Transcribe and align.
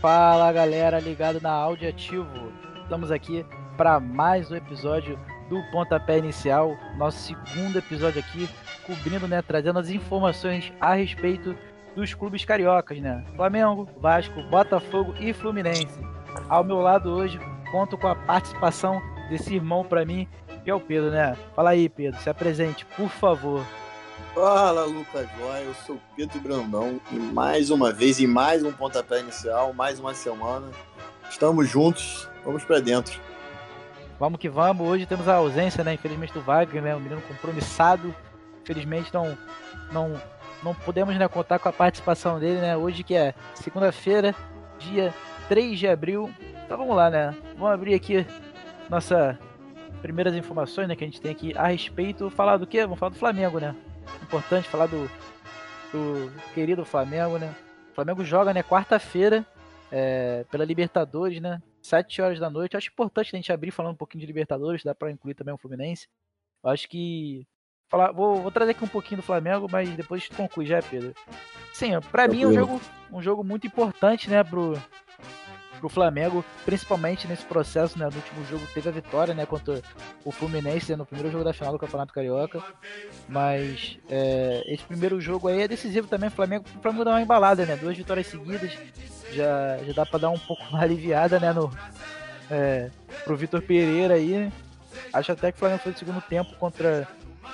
Fala 0.00 0.52
galera, 0.52 0.98
ligado 0.98 1.40
na 1.40 1.52
Áudio 1.52 1.88
Ativo. 1.88 2.52
Estamos 2.82 3.12
aqui 3.12 3.46
para 3.76 4.00
mais 4.00 4.50
um 4.50 4.56
episódio 4.56 5.16
do 5.48 5.62
Pontapé 5.70 6.18
Inicial, 6.18 6.76
nosso 6.96 7.18
segundo 7.18 7.78
episódio 7.78 8.18
aqui, 8.18 8.48
cobrindo, 8.84 9.28
né, 9.28 9.40
trazendo 9.40 9.78
as 9.78 9.88
informações 9.88 10.72
a 10.80 10.94
respeito 10.94 11.56
dos 11.94 12.12
clubes 12.12 12.44
cariocas, 12.44 12.98
né? 12.98 13.24
Flamengo, 13.36 13.88
Vasco, 14.00 14.42
Botafogo 14.50 15.14
e 15.20 15.32
Fluminense. 15.32 16.00
Ao 16.48 16.64
meu 16.64 16.78
lado 16.78 17.08
hoje, 17.08 17.38
conto 17.70 17.96
com 17.96 18.08
a 18.08 18.16
participação 18.16 19.00
desse 19.32 19.54
irmão 19.54 19.82
para 19.82 20.04
mim, 20.04 20.28
que 20.62 20.70
é 20.70 20.74
o 20.74 20.80
Pedro, 20.80 21.10
né? 21.10 21.36
Fala 21.56 21.70
aí, 21.70 21.88
Pedro, 21.88 22.20
se 22.20 22.28
apresente, 22.28 22.84
por 22.84 23.08
favor. 23.08 23.64
Fala, 24.34 24.84
Lucas 24.84 25.26
Joy, 25.38 25.64
eu 25.64 25.74
sou 25.86 25.98
Pedro 26.14 26.38
Brandão 26.40 27.00
e 27.10 27.16
mais 27.16 27.70
uma 27.70 27.92
vez, 27.92 28.20
em 28.20 28.26
mais 28.26 28.62
um 28.62 28.70
pontapé 28.70 29.20
inicial, 29.20 29.72
mais 29.72 29.98
uma 29.98 30.14
semana, 30.14 30.68
estamos 31.30 31.68
juntos, 31.68 32.28
vamos 32.44 32.62
para 32.62 32.78
dentro. 32.78 33.18
Vamos 34.20 34.38
que 34.38 34.50
vamos, 34.50 34.86
hoje 34.86 35.06
temos 35.06 35.26
a 35.26 35.36
ausência, 35.36 35.82
né, 35.82 35.94
infelizmente, 35.94 36.34
do 36.34 36.42
Wagner, 36.42 36.82
né, 36.82 36.94
um 36.94 37.00
menino 37.00 37.22
compromissado, 37.22 38.14
infelizmente 38.62 39.12
não, 39.12 39.36
não, 39.90 40.20
não 40.62 40.74
podemos 40.74 41.16
né, 41.16 41.26
contar 41.26 41.58
com 41.58 41.68
a 41.70 41.72
participação 41.72 42.38
dele, 42.38 42.60
né, 42.60 42.76
hoje 42.76 43.02
que 43.02 43.14
é 43.14 43.34
segunda-feira, 43.54 44.34
dia 44.78 45.12
3 45.48 45.78
de 45.78 45.88
abril, 45.88 46.30
então 46.64 46.76
vamos 46.76 46.94
lá, 46.94 47.10
né, 47.10 47.34
vamos 47.56 47.72
abrir 47.72 47.94
aqui 47.94 48.26
nossa 48.92 49.38
primeiras 50.02 50.34
informações, 50.34 50.88
né, 50.88 50.96
que 50.96 51.04
a 51.04 51.06
gente 51.06 51.20
tem 51.20 51.30
aqui 51.30 51.56
a 51.56 51.68
respeito, 51.68 52.28
falar 52.28 52.56
do 52.56 52.66
que? 52.66 52.80
Vamos 52.82 52.98
falar 52.98 53.10
do 53.10 53.18
Flamengo, 53.18 53.58
né, 53.58 53.74
importante 54.22 54.68
falar 54.68 54.86
do, 54.86 55.10
do 55.92 56.32
querido 56.54 56.84
Flamengo, 56.84 57.38
né? 57.38 57.54
O 57.90 57.94
Flamengo 57.94 58.24
joga, 58.24 58.52
né, 58.52 58.62
quarta-feira, 58.62 59.46
é, 59.90 60.44
pela 60.50 60.64
Libertadores, 60.64 61.40
né? 61.40 61.62
7 61.82 62.22
horas 62.22 62.38
da 62.38 62.48
noite. 62.48 62.74
Eu 62.74 62.78
acho 62.78 62.90
importante 62.90 63.30
a 63.32 63.36
gente 63.36 63.52
abrir 63.52 63.70
falando 63.70 63.92
um 63.92 63.96
pouquinho 63.96 64.20
de 64.20 64.26
Libertadores, 64.26 64.82
dá 64.82 64.94
para 64.94 65.10
incluir 65.10 65.34
também 65.34 65.52
o 65.52 65.58
Fluminense. 65.58 66.08
Eu 66.64 66.70
acho 66.70 66.88
que. 66.88 67.46
Falar, 67.90 68.10
vou, 68.12 68.36
vou, 68.40 68.50
trazer 68.50 68.70
aqui 68.70 68.82
um 68.82 68.88
pouquinho 68.88 69.20
do 69.20 69.24
Flamengo, 69.24 69.68
mas 69.70 69.90
depois 69.90 70.26
conclui 70.28 70.64
já, 70.64 70.80
Pedro. 70.80 71.12
Sim, 71.74 71.90
para 72.10 72.26
mim 72.26 72.42
é 72.42 72.46
um 72.46 72.54
jogo, 72.54 72.80
um 73.12 73.20
jogo 73.20 73.44
muito 73.44 73.66
importante, 73.66 74.30
né, 74.30 74.42
pro, 74.42 74.80
pro 75.82 75.88
Flamengo, 75.88 76.44
principalmente 76.64 77.26
nesse 77.26 77.44
processo, 77.44 77.98
né? 77.98 78.08
No 78.08 78.14
último 78.14 78.44
jogo 78.46 78.64
teve 78.72 78.88
a 78.88 78.92
vitória, 78.92 79.34
né? 79.34 79.44
Contra 79.44 79.82
o 80.24 80.30
Fluminense, 80.30 80.94
no 80.94 81.04
primeiro 81.04 81.32
jogo 81.32 81.42
da 81.42 81.52
final 81.52 81.72
do 81.72 81.78
Campeonato 81.78 82.14
Carioca. 82.14 82.62
Mas 83.28 83.98
é, 84.08 84.62
esse 84.66 84.84
primeiro 84.84 85.20
jogo 85.20 85.48
aí 85.48 85.62
é 85.62 85.68
decisivo 85.68 86.06
também. 86.06 86.28
O 86.28 86.32
Flamengo, 86.32 86.64
o 86.76 86.80
Flamengo 86.80 87.04
dá 87.04 87.10
uma 87.10 87.22
embalada, 87.22 87.66
né? 87.66 87.76
Duas 87.76 87.96
vitórias 87.96 88.28
seguidas. 88.28 88.70
Já, 89.32 89.78
já 89.78 89.92
dá 89.92 90.06
para 90.06 90.20
dar 90.20 90.30
um 90.30 90.38
pouco 90.38 90.62
uma 90.70 90.80
aliviada, 90.80 91.40
né? 91.40 91.52
No, 91.52 91.68
é, 92.48 92.88
pro 93.24 93.36
Vitor 93.36 93.60
Pereira 93.60 94.14
aí. 94.14 94.30
Né? 94.30 94.52
Acho 95.12 95.32
até 95.32 95.50
que 95.50 95.56
o 95.56 95.58
Flamengo 95.58 95.82
foi 95.82 95.92
no 95.92 95.98
segundo 95.98 96.20
tempo 96.20 96.54
contra 96.58 97.08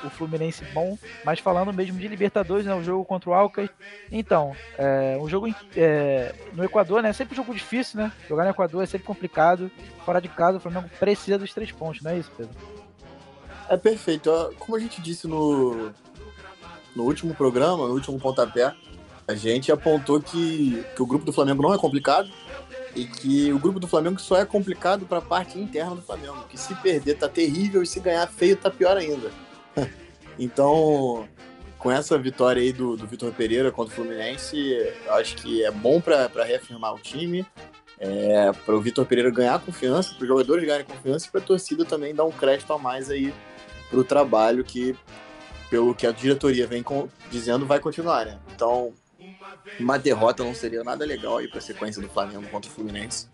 o 0.04 0.10
Fluminense 0.10 0.64
bom, 0.72 0.96
mas 1.24 1.40
falando 1.40 1.72
mesmo 1.72 1.98
de 1.98 2.08
Libertadores, 2.08 2.64
né, 2.64 2.74
o 2.74 2.82
jogo 2.82 3.04
contra 3.04 3.30
o 3.30 3.34
Alcas. 3.34 3.68
Então, 4.10 4.54
é, 4.76 5.18
um 5.20 5.28
jogo 5.28 5.48
é, 5.76 6.34
no 6.54 6.64
Equador, 6.64 7.02
né, 7.02 7.12
sempre 7.12 7.34
um 7.34 7.36
jogo 7.36 7.54
difícil, 7.54 8.00
né? 8.00 8.12
Jogar 8.28 8.44
no 8.44 8.50
Equador 8.50 8.82
é 8.82 8.86
sempre 8.86 9.06
complicado. 9.06 9.70
Fora 10.04 10.20
de 10.20 10.28
casa, 10.28 10.58
o 10.58 10.60
Flamengo 10.60 10.88
precisa 10.98 11.38
dos 11.38 11.52
três 11.52 11.72
pontos, 11.72 12.02
não 12.02 12.10
é 12.10 12.18
isso, 12.18 12.30
Pedro? 12.36 12.54
É 13.68 13.76
perfeito. 13.76 14.30
Como 14.58 14.76
a 14.76 14.80
gente 14.80 15.00
disse 15.02 15.26
no, 15.26 15.90
no 16.96 17.04
último 17.04 17.34
programa, 17.34 17.86
no 17.86 17.94
último 17.94 18.18
pontapé, 18.18 18.74
a 19.26 19.34
gente 19.34 19.70
apontou 19.70 20.20
que, 20.20 20.84
que 20.96 21.02
o 21.02 21.06
grupo 21.06 21.24
do 21.24 21.32
Flamengo 21.32 21.62
não 21.62 21.74
é 21.74 21.78
complicado 21.78 22.30
e 22.94 23.04
que 23.04 23.52
o 23.52 23.58
grupo 23.58 23.78
do 23.78 23.86
Flamengo 23.86 24.18
só 24.18 24.38
é 24.38 24.44
complicado 24.46 25.04
para 25.04 25.18
a 25.18 25.22
parte 25.22 25.58
interna 25.58 25.94
do 25.94 26.02
Flamengo. 26.02 26.44
Que 26.48 26.58
se 26.58 26.74
perder 26.76 27.18
tá 27.18 27.28
terrível 27.28 27.82
e 27.82 27.86
se 27.86 28.00
ganhar 28.00 28.26
feio 28.26 28.56
tá 28.56 28.70
pior 28.70 28.96
ainda. 28.96 29.30
então, 30.38 31.28
com 31.78 31.90
essa 31.90 32.18
vitória 32.18 32.60
aí 32.62 32.72
do, 32.72 32.96
do 32.96 33.06
Vitor 33.06 33.32
Pereira 33.32 33.70
contra 33.70 33.92
o 33.92 33.96
Fluminense, 33.96 34.76
acho 35.10 35.36
que 35.36 35.64
é 35.64 35.70
bom 35.70 36.00
para 36.00 36.44
reafirmar 36.44 36.94
o 36.94 36.98
time, 36.98 37.46
é, 38.00 38.52
para 38.64 38.76
o 38.76 38.80
Vitor 38.80 39.04
Pereira 39.06 39.30
ganhar 39.30 39.58
confiança, 39.60 40.14
para 40.14 40.22
os 40.22 40.28
jogadores 40.28 40.64
ganharem 40.64 40.86
confiança 40.86 41.26
e 41.26 41.30
para 41.30 41.40
a 41.40 41.44
torcida 41.44 41.84
também 41.84 42.14
dar 42.14 42.24
um 42.24 42.30
crédito 42.30 42.72
a 42.72 42.78
mais 42.78 43.10
aí 43.10 43.34
para 43.90 43.98
o 43.98 44.04
trabalho 44.04 44.62
que, 44.64 44.96
pelo 45.68 45.94
que 45.94 46.06
a 46.06 46.12
diretoria 46.12 46.66
vem 46.66 46.82
com, 46.82 47.08
dizendo, 47.30 47.66
vai 47.66 47.80
continuar, 47.80 48.26
né? 48.26 48.38
Então, 48.54 48.92
uma 49.78 49.98
derrota 49.98 50.44
não 50.44 50.54
seria 50.54 50.82
nada 50.84 51.04
legal 51.04 51.38
aí 51.38 51.48
para 51.48 51.58
a 51.58 51.62
sequência 51.62 52.00
do 52.00 52.08
Flamengo 52.08 52.48
contra 52.48 52.70
o 52.70 52.74
Fluminense. 52.74 53.28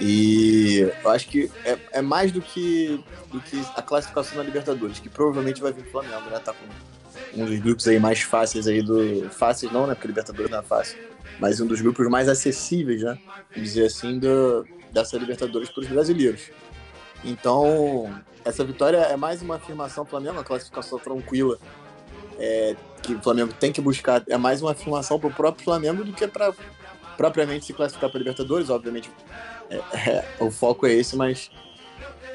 E 0.00 0.90
eu 1.02 1.10
acho 1.10 1.28
que 1.28 1.50
é, 1.64 1.78
é 1.92 2.02
mais 2.02 2.30
do 2.30 2.40
que, 2.40 3.02
do 3.32 3.40
que 3.40 3.58
a 3.74 3.82
classificação 3.82 4.36
na 4.36 4.42
Libertadores, 4.42 4.98
que 4.98 5.08
provavelmente 5.08 5.60
vai 5.60 5.72
vir 5.72 5.82
o 5.82 5.90
Flamengo, 5.90 6.28
né? 6.30 6.38
Tá 6.38 6.52
com 6.52 7.40
um 7.40 7.46
dos 7.46 7.58
grupos 7.58 7.88
aí 7.88 7.98
mais 7.98 8.20
fáceis 8.20 8.66
aí 8.66 8.82
do. 8.82 9.30
Fáceis 9.30 9.72
não, 9.72 9.86
né? 9.86 9.94
Porque 9.94 10.08
Libertadores 10.08 10.50
não 10.50 10.58
é 10.58 10.62
fácil. 10.62 10.98
Mas 11.38 11.60
um 11.60 11.66
dos 11.66 11.80
grupos 11.80 12.06
mais 12.08 12.28
acessíveis, 12.28 13.02
né? 13.02 13.18
Dizer 13.54 13.86
assim, 13.86 14.18
do, 14.18 14.66
dessa 14.92 15.16
Libertadores 15.16 15.70
para 15.70 15.82
os 15.82 15.88
brasileiros. 15.88 16.50
Então, 17.24 18.14
essa 18.44 18.64
vitória 18.64 18.98
é 18.98 19.16
mais 19.16 19.42
uma 19.42 19.56
afirmação 19.56 20.04
do 20.04 20.10
Flamengo, 20.10 20.34
uma 20.34 20.44
classificação 20.44 20.98
tranquila. 20.98 21.58
É, 22.38 22.76
que 23.02 23.14
o 23.14 23.22
Flamengo 23.22 23.52
tem 23.52 23.72
que 23.72 23.80
buscar. 23.80 24.22
É 24.28 24.36
mais 24.36 24.60
uma 24.60 24.72
afirmação 24.72 25.18
para 25.18 25.28
o 25.28 25.32
próprio 25.32 25.64
Flamengo 25.64 26.04
do 26.04 26.12
que 26.12 26.26
para 26.26 26.52
propriamente 27.16 27.64
se 27.64 27.72
classificar 27.72 28.10
para 28.10 28.18
Libertadores. 28.18 28.68
Obviamente, 28.68 29.10
é, 29.70 29.76
é, 29.76 30.24
o 30.40 30.50
foco 30.50 30.86
é 30.86 30.92
esse, 30.92 31.16
mas 31.16 31.50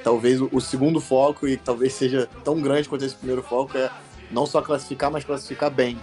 talvez 0.04 0.42
o, 0.42 0.50
o, 0.52 0.60
segundo 0.60 1.00
foco, 1.00 1.48
e 1.48 1.58
talvez 1.58 1.94
seja 1.94 2.28
tão 2.44 2.60
grande 2.60 2.90
quanto 2.90 3.06
esse 3.06 3.16
primeiro 3.16 3.44
foco, 3.44 3.78
é 3.78 3.90
não 4.32 4.46
só 4.46 4.62
classificar, 4.62 5.12
mas 5.12 5.24
classificar 5.24 5.70
bem. 5.70 6.00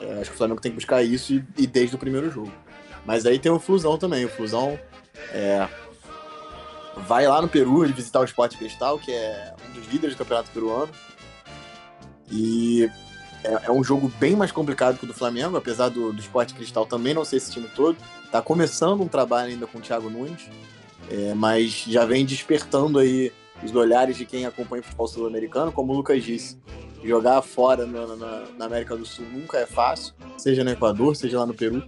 É, 0.00 0.20
acho 0.20 0.30
que 0.30 0.34
o 0.34 0.38
Flamengo 0.38 0.60
tem 0.60 0.72
que 0.72 0.76
buscar 0.76 1.02
isso 1.02 1.34
e, 1.34 1.44
e, 1.56 1.66
desde 1.66 1.96
o 1.96 1.98
primeiro 1.98 2.30
jogo. 2.30 2.52
Mas 3.04 3.26
aí 3.26 3.38
tem 3.38 3.50
o 3.50 3.58
Flusão 3.58 3.96
também. 3.96 4.24
O 4.24 4.28
Flusão 4.28 4.78
é, 5.32 5.68
vai 7.06 7.26
lá 7.26 7.40
no 7.40 7.48
Peru 7.48 7.80
visitar 7.86 8.20
o 8.20 8.24
Sport 8.24 8.56
Cristal, 8.56 8.98
que 8.98 9.12
é 9.12 9.54
um 9.68 9.72
dos 9.72 9.86
líderes 9.88 10.14
do 10.14 10.18
campeonato 10.18 10.50
peruano. 10.50 10.92
E 12.30 12.88
é, 13.44 13.66
é, 13.66 13.70
um 13.70 13.82
jogo 13.84 14.10
bem 14.18 14.34
mais 14.34 14.50
complicado 14.50 14.98
que 14.98 15.04
o 15.04 15.06
do 15.06 15.14
Flamengo, 15.14 15.56
apesar 15.56 15.88
do, 15.88 16.12
do 16.12 16.20
Sport 16.20 16.54
Cristal 16.54 16.86
também 16.86 17.14
não 17.14 17.24
ser 17.24 17.36
esse 17.36 17.50
time 17.52 17.68
todo. 17.74 17.96
Tá 18.30 18.42
começando 18.42 19.02
um 19.02 19.08
trabalho 19.08 19.50
ainda 19.50 19.66
com 19.66 19.78
o 19.78 19.80
Thiago 19.80 20.10
Nunes, 20.10 20.48
é, 21.10 21.32
mas 21.34 21.84
já 21.86 22.04
vem 22.04 22.24
despertando 22.24 22.98
aí 22.98 23.32
os 23.62 23.74
olhares 23.74 24.16
de 24.16 24.24
quem 24.24 24.44
acompanha 24.44 24.80
o 24.80 24.84
futebol 24.84 25.08
sul-americano, 25.08 25.72
como 25.72 25.92
o 25.92 25.96
Lucas 25.96 26.22
disse. 26.22 26.58
Jogar 27.02 27.40
fora 27.42 27.86
na, 27.86 28.06
na, 28.16 28.44
na, 28.58 28.64
América 28.64 28.96
do 28.96 29.06
Sul 29.06 29.24
nunca 29.32 29.56
é 29.58 29.66
fácil, 29.66 30.14
seja 30.36 30.64
no 30.64 30.70
Equador, 30.70 31.14
seja 31.14 31.38
lá 31.38 31.46
no 31.46 31.54
Peru. 31.54 31.82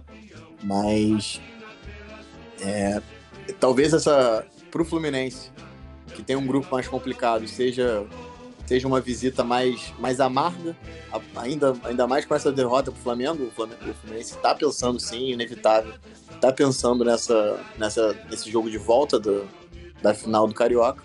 Mas 0.63 1.41
é, 2.61 3.01
talvez 3.59 3.93
essa 3.93 4.45
pro 4.69 4.85
Fluminense, 4.85 5.51
que 6.15 6.23
tem 6.23 6.35
um 6.35 6.47
grupo 6.47 6.69
mais 6.71 6.87
complicado, 6.87 7.45
seja 7.45 8.05
seja 8.71 8.87
uma 8.87 9.01
visita 9.01 9.43
mais, 9.43 9.93
mais 9.99 10.21
amarga, 10.21 10.77
ainda, 11.35 11.73
ainda 11.83 12.07
mais 12.07 12.23
com 12.23 12.33
essa 12.33 12.53
derrota 12.53 12.89
para 12.89 12.97
o 12.97 13.03
Flamengo. 13.03 13.43
O 13.43 13.51
Fluminense 13.51 14.33
está 14.33 14.55
pensando, 14.55 14.97
sim, 14.97 15.33
inevitável, 15.33 15.93
está 16.33 16.53
pensando 16.53 17.03
nessa, 17.03 17.59
nessa, 17.77 18.17
nesse 18.29 18.49
jogo 18.49 18.71
de 18.71 18.77
volta 18.77 19.19
do, 19.19 19.45
da 20.01 20.13
final 20.13 20.47
do 20.47 20.53
Carioca. 20.53 21.03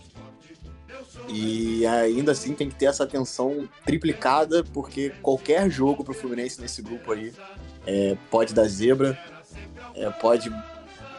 E 1.29 1.85
ainda 1.85 2.31
assim 2.31 2.55
tem 2.55 2.69
que 2.69 2.76
ter 2.76 2.87
essa 2.87 3.02
atenção 3.02 3.69
triplicada, 3.85 4.62
porque 4.73 5.11
qualquer 5.20 5.69
jogo 5.69 6.05
para 6.05 6.12
o 6.12 6.14
Fluminense 6.14 6.61
nesse 6.61 6.81
grupo 6.81 7.11
aí 7.11 7.32
é, 7.85 8.17
pode 8.31 8.55
dar 8.55 8.69
zebra, 8.69 9.19
é, 9.96 10.08
pode 10.08 10.52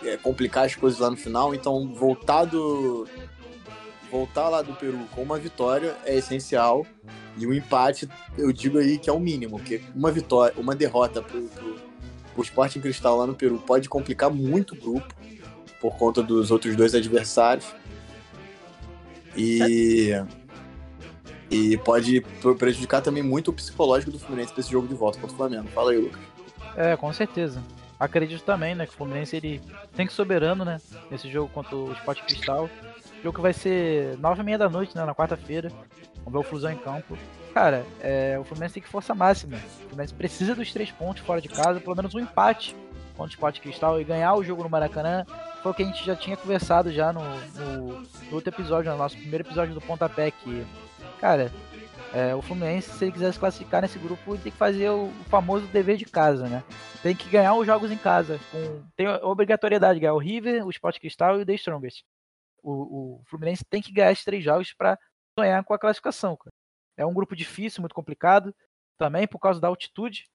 é, 0.02 0.16
complicar 0.16 0.64
as 0.64 0.76
coisas 0.76 0.98
lá 0.98 1.10
no 1.12 1.18
final. 1.18 1.54
Então, 1.54 1.94
voltado 1.94 3.06
voltar 4.12 4.50
lá 4.50 4.62
do 4.62 4.74
Peru 4.74 5.00
com 5.14 5.22
uma 5.22 5.38
vitória 5.38 5.96
é 6.06 6.16
essencial 6.16 6.86
e 7.38 7.46
o 7.46 7.50
um 7.50 7.54
empate 7.54 8.08
eu 8.38 8.52
digo 8.52 8.78
aí 8.78 8.98
que 8.98 9.10
é 9.10 9.14
o 9.14 9.20
mínimo, 9.20 9.58
porque 9.58 9.82
uma 9.96 10.12
vitória, 10.12 10.54
uma 10.58 10.76
derrota 10.76 11.22
pro, 11.22 11.42
pro, 11.44 11.76
pro 12.34 12.44
Sporting 12.44 12.80
Cristal 12.80 13.18
lá 13.18 13.28
no 13.28 13.36
Peru 13.36 13.58
pode 13.60 13.90
complicar 13.90 14.30
muito 14.30 14.74
o 14.74 14.78
grupo 14.78 15.14
por 15.80 15.96
conta 15.96 16.24
dos 16.24 16.52
outros 16.52 16.76
dois 16.76 16.96
adversários 16.96 17.68
e 19.36 20.12
e 21.50 21.78
pode 21.78 22.22
prejudicar 22.58 23.02
também 23.02 23.24
muito 23.24 23.50
o 23.50 23.54
psicológico 23.54 24.12
do 24.12 24.20
Fluminense 24.20 24.52
para 24.52 24.60
esse 24.60 24.72
jogo 24.72 24.88
de 24.88 24.94
volta 24.94 25.18
contra 25.20 25.34
o 25.34 25.38
Flamengo. 25.38 25.68
Fala 25.70 25.92
aí, 25.92 25.98
Lucas. 25.98 26.20
É, 26.76 26.96
com 26.98 27.12
certeza. 27.14 27.64
acredito 28.00 28.44
também, 28.44 28.76
né, 28.76 28.86
que 28.86 28.94
o 28.94 28.96
Fluminense 28.96 29.36
ele 29.36 29.62
tem 29.96 30.06
que 30.06 30.14
soberano, 30.14 30.66
né, 30.66 30.80
nesse 31.10 31.30
jogo 31.32 31.50
contra 31.54 31.76
o 31.76 31.94
Sport 31.94 32.22
Cristal. 32.24 32.70
Jogo 33.28 33.36
que 33.36 33.42
vai 33.42 33.52
ser 33.52 34.18
nove 34.20 34.42
e 34.42 34.46
meia 34.46 34.58
da 34.58 34.70
noite, 34.70 34.96
né, 34.96 35.04
na 35.04 35.14
quarta-feira. 35.14 35.70
Vamos 36.24 36.32
ver 36.32 36.38
o 36.38 36.44
Flusão 36.44 36.72
em 36.72 36.78
campo. 36.78 37.18
Cara, 37.54 37.86
é, 38.00 38.38
o 38.40 38.46
Fluminense 38.46 38.76
tem 38.76 38.84
que 38.84 38.88
força 38.88 39.14
máxima. 39.14 39.58
O 39.58 39.90
Fluminense 39.90 40.14
precisa 40.14 40.56
dos 40.56 40.72
três 40.72 40.92
pontos 40.92 41.24
fora 41.24 41.42
de 41.42 41.50
casa, 41.50 41.82
pelo 41.82 41.94
menos 41.94 42.16
um 42.16 42.20
empate 42.22 42.74
contra 43.18 43.26
o 43.26 43.34
Sport 43.34 43.60
Cristal 43.60 44.00
e 44.00 44.06
ganhar 44.06 44.34
o 44.36 44.46
jogo 44.46 44.64
no 44.64 44.70
Maracanã. 44.70 45.26
Foi 45.62 45.74
o 45.74 45.76
que 45.76 45.84
a 45.84 45.86
gente 45.86 46.06
já 46.06 46.16
tinha 46.16 46.38
conversado 46.38 46.90
já 46.90 47.12
no, 47.12 47.20
no, 47.22 48.02
no 48.02 48.34
outro 48.34 48.50
episódio, 48.50 48.90
no 48.94 48.98
nosso 48.98 49.18
primeiro 49.18 49.46
episódio 49.46 49.74
do 49.74 49.82
Pontapé, 49.82 50.32
que, 50.32 50.66
cara, 51.20 51.52
é, 52.14 52.34
o 52.34 52.42
Fluminense, 52.42 52.92
se 52.92 53.04
ele 53.04 53.12
quiser 53.12 53.34
se 53.34 53.40
classificar 53.40 53.82
nesse 53.82 54.00
grupo, 54.00 54.38
tem 54.38 54.54
que 54.54 54.58
fazer 54.58 54.90
o, 54.90 55.08
o, 55.08 55.24
famoso 55.26 55.68
dever 55.68 55.98
de 55.98 56.06
casa, 56.06 56.48
né? 56.48 56.64
Tem 57.04 57.14
que 57.14 57.30
ganhar 57.30 57.54
os 57.56 57.66
jogos 57.66 57.92
em 57.92 57.98
casa. 57.98 58.40
Com, 58.54 58.84
tem 58.96 59.06
obrigatoriedade 59.22 59.96
de 59.96 60.00
ganhar 60.00 60.14
o 60.14 60.18
River, 60.18 60.66
o 60.66 60.70
Sport 60.70 60.98
Cristal 60.98 61.40
e 61.40 61.42
o 61.42 61.46
The 61.46 61.56
Strongest. 61.56 62.06
O, 62.70 63.20
o 63.20 63.24
Fluminense 63.26 63.64
tem 63.64 63.82
que 63.82 63.94
ganhar 63.94 64.12
esses 64.12 64.26
três 64.26 64.44
jogos 64.44 64.74
para 64.74 65.00
sonhar 65.40 65.64
com 65.64 65.74
a 65.74 65.80
classificação. 65.80 66.36
Cara. 66.36 66.54
É 66.98 67.06
um 67.06 67.14
grupo 67.14 67.36
difícil, 67.36 67.82
muito 67.82 67.96
complicado, 67.96 68.54
também 68.98 69.28
por 69.28 69.40
causa 69.40 69.62
da 69.62 69.68
altitude 69.68 70.26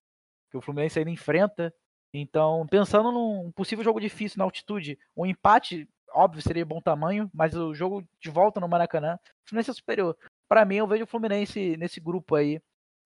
que 0.49 0.57
o 0.57 0.61
Fluminense 0.61 0.97
ainda 0.97 1.11
enfrenta. 1.11 1.73
Então, 2.13 2.65
pensando 2.67 3.11
num 3.11 3.51
possível 3.51 3.83
jogo 3.83 3.99
difícil 3.99 4.37
na 4.39 4.45
altitude, 4.45 4.97
um 5.15 5.25
empate, 5.25 5.87
óbvio, 6.11 6.41
seria 6.41 6.65
bom 6.65 6.81
tamanho, 6.81 7.29
mas 7.33 7.55
o 7.55 7.73
jogo 7.73 8.03
de 8.19 8.29
volta 8.29 8.59
no 8.59 8.67
Maracanã, 8.67 9.15
o 9.15 9.49
Fluminense 9.49 9.71
é 9.71 9.73
superior. 9.73 10.17
Para 10.47 10.65
mim, 10.65 10.75
eu 10.75 10.87
vejo 10.87 11.03
o 11.03 11.07
Fluminense 11.07 11.75
nesse 11.77 11.99
grupo 11.99 12.35
aí, 12.35 12.61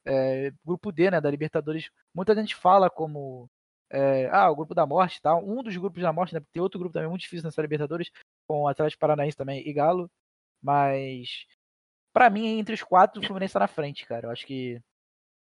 é, 0.05 0.51
grupo 0.65 0.91
D, 0.91 1.11
né, 1.11 1.19
da 1.19 1.31
Libertadores. 1.31 1.89
Muita 2.13 2.35
gente 2.35 2.55
fala 2.55 2.89
como 2.89 3.49
é, 3.89 4.29
ah, 4.31 4.49
o 4.51 4.55
grupo 4.55 4.75
da 4.75 4.85
morte 4.85 5.21
tal. 5.21 5.43
Um 5.47 5.63
dos 5.63 5.75
grupos 5.77 6.01
da 6.01 6.11
morte, 6.11 6.33
né? 6.33 6.41
Tem 6.51 6.61
outro 6.61 6.79
grupo 6.79 6.93
também 6.93 7.09
muito 7.09 7.21
difícil 7.21 7.45
nessa 7.45 7.61
Libertadores, 7.61 8.11
com 8.47 8.61
o 8.63 8.67
Atlético 8.67 8.99
Paranaense 8.99 9.37
também 9.37 9.67
e 9.67 9.73
Galo. 9.73 10.09
Mas, 10.61 11.45
para 12.13 12.29
mim, 12.29 12.59
entre 12.59 12.73
os 12.73 12.83
quatro, 12.83 13.21
o 13.21 13.25
Fluminense 13.25 13.53
tá 13.53 13.59
na 13.59 13.67
frente, 13.67 14.05
cara. 14.05 14.27
Eu 14.27 14.31
acho 14.31 14.45
que. 14.45 14.81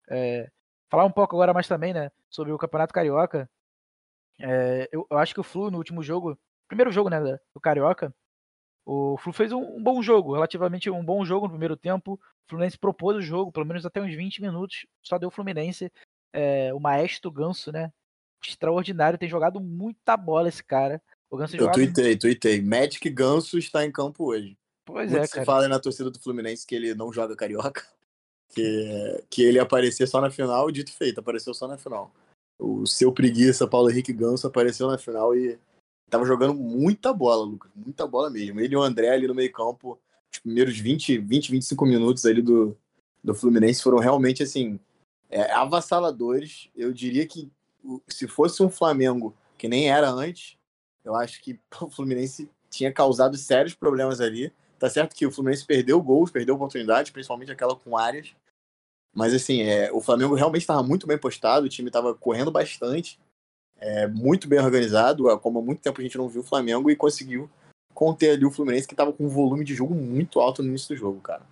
É, 0.10 0.50
falar 0.90 1.06
um 1.06 1.12
pouco 1.12 1.36
agora 1.36 1.54
mais 1.54 1.68
também, 1.68 1.94
né? 1.94 2.12
Sobre 2.30 2.52
o 2.52 2.58
Campeonato 2.58 2.94
Carioca. 2.94 3.50
É, 4.40 4.90
eu, 4.92 5.06
eu, 5.10 5.18
acho 5.18 5.34
que 5.34 5.40
o 5.40 5.44
Flu 5.44 5.70
no 5.70 5.78
último 5.78 6.02
jogo, 6.02 6.38
primeiro 6.68 6.92
jogo, 6.92 7.10
né, 7.10 7.20
do 7.54 7.60
Carioca, 7.62 8.14
o 8.86 9.18
Flu 9.18 9.34
fez 9.34 9.52
um, 9.52 9.62
um, 9.78 9.84
bom 9.84 10.02
jogo, 10.02 10.34
relativamente 10.34 10.90
um 10.90 11.04
bom 11.04 11.24
jogo 11.26 11.46
no 11.46 11.52
primeiro 11.52 11.78
tempo. 11.78 12.14
O 12.14 12.20
Fluminense 12.50 12.78
propôs 12.78 13.18
o 13.18 13.22
jogo, 13.22 13.52
pelo 13.52 13.66
menos 13.66 13.86
até 13.86 14.02
uns 14.02 14.16
20 14.16 14.42
minutos, 14.42 14.88
só 15.04 15.18
deu 15.18 15.30
o 15.30 15.32
Fluminense. 15.32 15.92
É, 16.34 16.74
o 16.74 16.80
maestro 16.80 17.32
Ganso, 17.32 17.72
né? 17.72 17.92
Extraordinário, 18.44 19.20
tem 19.20 19.30
jogado 19.30 19.60
muita 19.60 20.16
bola 20.18 20.50
esse 20.50 20.64
cara. 20.64 21.02
O 21.30 21.38
Ganso 21.38 21.56
Eu 21.56 21.60
jogado... 21.60 21.76
tuitei, 21.76 22.18
tuitei. 22.18 22.62
Magic 22.62 23.08
Ganso 23.10 23.58
está 23.58 23.86
em 23.86 23.92
campo 23.92 24.26
hoje. 24.26 24.58
Pois 24.86 25.12
Muito 25.12 25.24
é, 25.24 25.28
cara. 25.28 25.42
se 25.42 25.46
fala 25.46 25.68
na 25.68 25.80
torcida 25.80 26.10
do 26.10 26.20
Fluminense 26.20 26.66
que 26.66 26.74
ele 26.74 26.96
não 26.96 27.14
joga 27.14 27.36
carioca. 27.36 27.86
Que, 28.52 29.24
que 29.30 29.44
ele 29.44 29.60
aparecer 29.60 30.08
só 30.08 30.20
na 30.20 30.32
final, 30.32 30.72
dito 30.72 30.92
feito, 30.92 31.20
apareceu 31.20 31.54
só 31.54 31.68
na 31.68 31.78
final. 31.78 32.12
O 32.58 32.84
seu 32.88 33.12
preguiça, 33.12 33.68
Paulo 33.68 33.92
Henrique 33.92 34.12
Ganso, 34.12 34.48
apareceu 34.48 34.88
na 34.88 34.98
final 34.98 35.36
e 35.36 35.60
tava 36.10 36.26
jogando 36.26 36.56
muita 36.56 37.14
bola, 37.14 37.46
Lucas. 37.46 37.70
Muita 37.76 38.08
bola 38.08 38.28
mesmo. 38.28 38.60
Ele 38.60 38.74
e 38.74 38.76
o 38.76 38.82
André 38.82 39.10
ali 39.10 39.28
no 39.28 39.36
meio 39.36 39.52
campo, 39.52 40.00
os 40.34 40.40
primeiros 40.40 40.80
20, 40.80 41.20
20 41.20 41.52
25 41.52 41.86
minutos 41.86 42.26
ali 42.26 42.42
do, 42.42 42.76
do 43.24 43.36
Fluminense 43.36 43.84
foram 43.84 44.00
realmente, 44.00 44.42
assim, 44.42 44.80
é, 45.30 45.52
avassaladores. 45.52 46.72
Eu 46.76 46.92
diria 46.92 47.28
que 47.28 47.52
se 48.08 48.28
fosse 48.28 48.64
um 48.64 48.70
Flamengo 48.70 49.36
que 49.60 49.68
nem 49.68 49.92
era 49.92 50.10
antes, 50.10 50.58
eu 51.10 51.16
acho 51.16 51.42
que 51.42 51.60
o 51.82 51.90
Fluminense 51.90 52.50
tinha 52.70 52.94
causado 52.94 53.36
sérios 53.36 53.74
problemas 53.74 54.22
ali. 54.22 54.54
Tá 54.78 54.90
certo 54.90 55.16
que 55.16 55.26
o 55.26 55.32
Fluminense 55.32 55.66
perdeu 55.66 56.02
gols, 56.02 56.32
perdeu 56.32 56.56
oportunidades, 56.56 57.12
principalmente 57.12 57.52
aquela 57.52 57.76
com 57.76 57.98
áreas. 57.98 58.34
Mas 59.14 59.34
assim, 59.34 59.64
é, 59.64 59.92
o 59.92 60.00
Flamengo 60.00 60.36
realmente 60.36 60.62
estava 60.62 60.84
muito 60.84 61.08
bem 61.08 61.18
postado, 61.18 61.66
o 61.66 61.70
time 61.70 61.90
estava 61.90 62.14
correndo 62.14 62.52
bastante, 62.52 63.20
é, 63.78 64.08
muito 64.08 64.48
bem 64.48 64.60
organizado, 64.60 65.26
como 65.40 65.60
há 65.60 65.62
muito 65.62 65.82
tempo 65.82 66.00
a 66.00 66.04
gente 66.04 66.18
não 66.18 66.30
viu 66.30 66.42
o 66.42 66.46
Flamengo, 66.46 66.92
e 66.92 66.96
conseguiu 66.96 67.50
conter 67.94 68.32
ali 68.32 68.46
o 68.46 68.52
Fluminense, 68.52 68.88
que 68.88 68.94
estava 68.94 69.12
com 69.12 69.26
um 69.26 69.30
volume 69.30 69.66
de 69.66 69.74
jogo 69.74 69.96
muito 69.96 70.40
alto 70.40 70.62
no 70.62 70.70
início 70.70 70.96
do 70.96 71.00
jogo, 71.00 71.20
cara. 71.20 71.44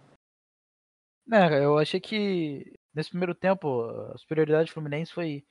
É, 1.31 1.65
eu 1.65 1.77
achei 1.77 2.00
que 2.00 2.74
nesse 2.94 3.09
primeiro 3.09 3.33
tempo 3.33 3.81
a 3.81 4.18
superioridade 4.18 4.69
do 4.69 4.74
Fluminense 4.74 5.12
foi, 5.12 5.44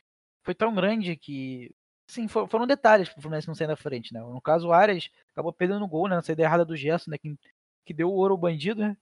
foi 0.44 0.54
tão 0.54 0.74
grande 0.74 1.16
que 1.16 1.74
Sim, 2.08 2.28
foram 2.28 2.66
detalhes 2.66 3.08
pro 3.08 3.20
Fluminense 3.20 3.48
não 3.48 3.54
sair 3.54 3.66
da 3.66 3.76
frente, 3.76 4.14
né? 4.14 4.20
No 4.20 4.40
caso, 4.40 4.68
o 4.68 4.72
Arias 4.72 5.10
acabou 5.32 5.52
perdendo 5.52 5.84
o 5.84 5.88
gol, 5.88 6.08
né? 6.08 6.16
Na 6.16 6.22
saída 6.22 6.42
errada 6.42 6.64
do 6.64 6.76
Gerson, 6.76 7.10
né? 7.10 7.18
Que, 7.18 7.36
que 7.84 7.92
deu 7.94 8.08
o 8.08 8.14
ouro 8.14 8.34
ao 8.34 8.38
bandido, 8.38 8.80
né? 8.80 8.96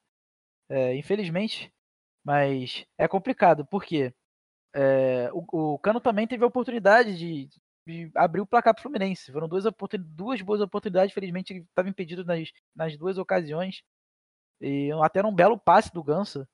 É, 0.69 0.97
infelizmente. 0.97 1.73
Mas 2.25 2.87
é 2.99 3.07
complicado, 3.07 3.67
porque 3.67 4.15
é, 4.75 5.31
o, 5.33 5.75
o, 5.75 5.79
Cano 5.79 6.01
também 6.01 6.27
teve 6.27 6.43
a 6.45 6.47
oportunidade 6.47 7.17
de, 7.17 7.49
de 7.87 8.11
abrir 8.15 8.41
o 8.41 8.47
placar 8.47 8.75
pro 8.75 8.83
Fluminense. 8.83 9.31
Foram 9.33 9.49
duas, 9.49 9.65
duas 10.01 10.43
boas 10.43 10.61
oportunidades, 10.61 11.15
felizmente 11.15 11.53
ele 11.53 11.61
estava 11.61 11.89
impedido 11.89 12.25
nas, 12.25 12.51
nas 12.75 12.97
duas 12.97 13.19
ocasiões. 13.19 13.83
E 14.61 14.91
até 15.03 15.25
um 15.25 15.35
belo 15.35 15.59
passe 15.59 15.93
do 15.93 16.03
Ganso. 16.03 16.49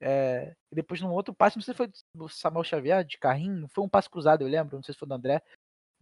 É, 0.00 0.56
depois 0.72 1.00
num 1.00 1.12
outro 1.12 1.32
passe, 1.34 1.56
não 1.56 1.62
sei 1.62 1.74
se 1.74 1.78
foi 1.78 1.88
do 2.16 2.28
Samuel 2.28 2.64
Xavier, 2.64 3.04
de 3.04 3.18
carrinho, 3.18 3.68
foi 3.68 3.84
um 3.84 3.88
passe 3.88 4.10
cruzado, 4.10 4.42
eu 4.42 4.48
lembro, 4.48 4.76
não 4.76 4.82
sei 4.82 4.92
se 4.92 4.98
foi 4.98 5.06
do 5.06 5.14
André, 5.14 5.40